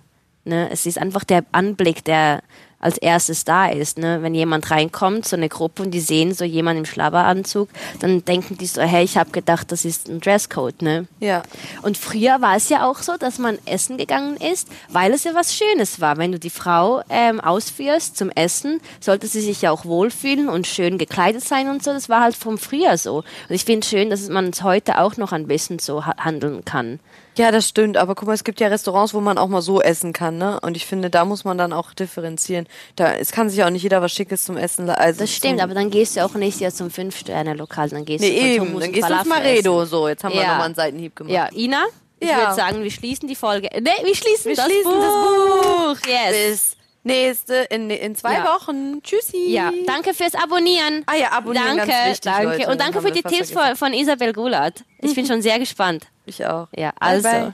[0.43, 0.69] Ne?
[0.69, 2.43] Es ist einfach der Anblick, der
[2.79, 3.97] als erstes da ist.
[3.97, 4.21] Ne?
[4.21, 7.69] Wenn jemand reinkommt, so eine Gruppe und die sehen so jemanden im Schlabberanzug,
[7.99, 10.81] dann denken die so, hey, ich habe gedacht, das ist ein Dresscode.
[10.81, 11.07] Ne?
[11.19, 11.43] Ja.
[11.81, 15.33] Und früher war es ja auch so, dass man essen gegangen ist, weil es ja
[15.33, 16.17] was Schönes war.
[16.17, 20.67] Wenn du die Frau ähm, ausführst zum Essen, sollte sie sich ja auch wohlfühlen und
[20.67, 21.91] schön gekleidet sein und so.
[21.91, 23.17] Das war halt vom früher so.
[23.17, 26.65] Und ich finde schön, dass man es heute auch noch ein bisschen so ha handeln
[26.65, 26.99] kann.
[27.37, 27.97] Ja, das stimmt.
[27.97, 30.59] Aber guck mal, es gibt ja Restaurants, wo man auch mal so essen kann, ne?
[30.61, 32.65] Und ich finde, da muss man dann auch differenzieren.
[32.95, 34.89] Da, es kann sich auch nicht jeder was Schickes zum Essen.
[34.89, 38.29] Also Das stimmt, aber dann gehst du auch nicht jetzt zum Fünf-Sterne-Lokal, dann gehst Nee,
[38.39, 38.65] du eben.
[38.67, 39.81] Hummus Dann gehst du Maredo.
[39.81, 39.89] essen.
[39.89, 40.47] So, jetzt haben wir Ja.
[40.49, 41.33] nochmal einen Seitenhieb gemacht.
[41.33, 41.83] Ja, Ina,
[42.19, 42.37] ich Ja.
[42.37, 43.69] würde sagen, wir schließen die Folge.
[43.73, 45.95] Nee, wir schließen, Wir das, schließen Buch.
[45.95, 46.09] das Buch.
[46.09, 46.31] Yes.
[46.51, 48.45] Bis nächste, in, in zwei Ja.
[48.45, 49.01] Wochen.
[49.03, 49.49] Tschüssi.
[49.51, 51.03] Ja, danke fürs Abonnieren.
[51.05, 52.57] Ah ja, abonnieren, Danke, wichtig, danke.
[52.57, 52.69] Leute.
[52.71, 54.83] Und danke für wir die Tipps von, von Isabel Gulat.
[55.01, 56.07] Ich bin schon sehr gespannt.
[56.25, 56.67] Ich auch.
[56.75, 57.29] Ja, Bye, also.
[57.29, 57.53] bye.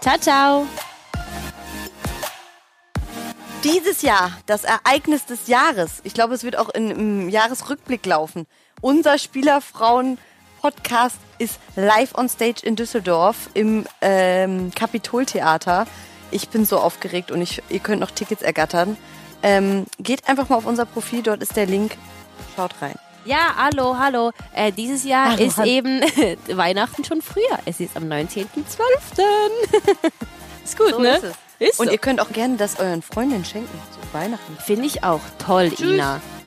[0.00, 0.97] Ciao, ciao.
[3.64, 6.00] Dieses Jahr, das Ereignis des Jahres.
[6.04, 8.46] Ich glaube, es wird auch in, im Jahresrückblick laufen.
[8.80, 15.86] Unser Spielerfrauen-Podcast ist live on stage in Düsseldorf im ähm, Kapitoltheater.
[16.30, 18.96] Ich bin so aufgeregt und ich, ihr könnt noch Tickets ergattern.
[19.42, 21.96] Ähm, geht einfach mal auf unser Profil, dort ist der Link.
[22.54, 22.94] Schaut rein.
[23.24, 24.30] Ja, hallo, hallo.
[24.54, 25.68] Äh, dieses Jahr Hallo, ist hallo.
[25.68, 26.00] eben
[26.56, 27.58] Weihnachten schon früher.
[27.66, 28.46] Es ist am 19.12.
[30.64, 31.16] ist gut, So ne?
[31.16, 31.34] ist es.
[31.58, 31.92] Ist Und so.
[31.92, 34.56] ihr könnt auch gerne das euren Freundinnen schenken zu Weihnachten.
[34.64, 36.20] Finde ich auch toll, Ina.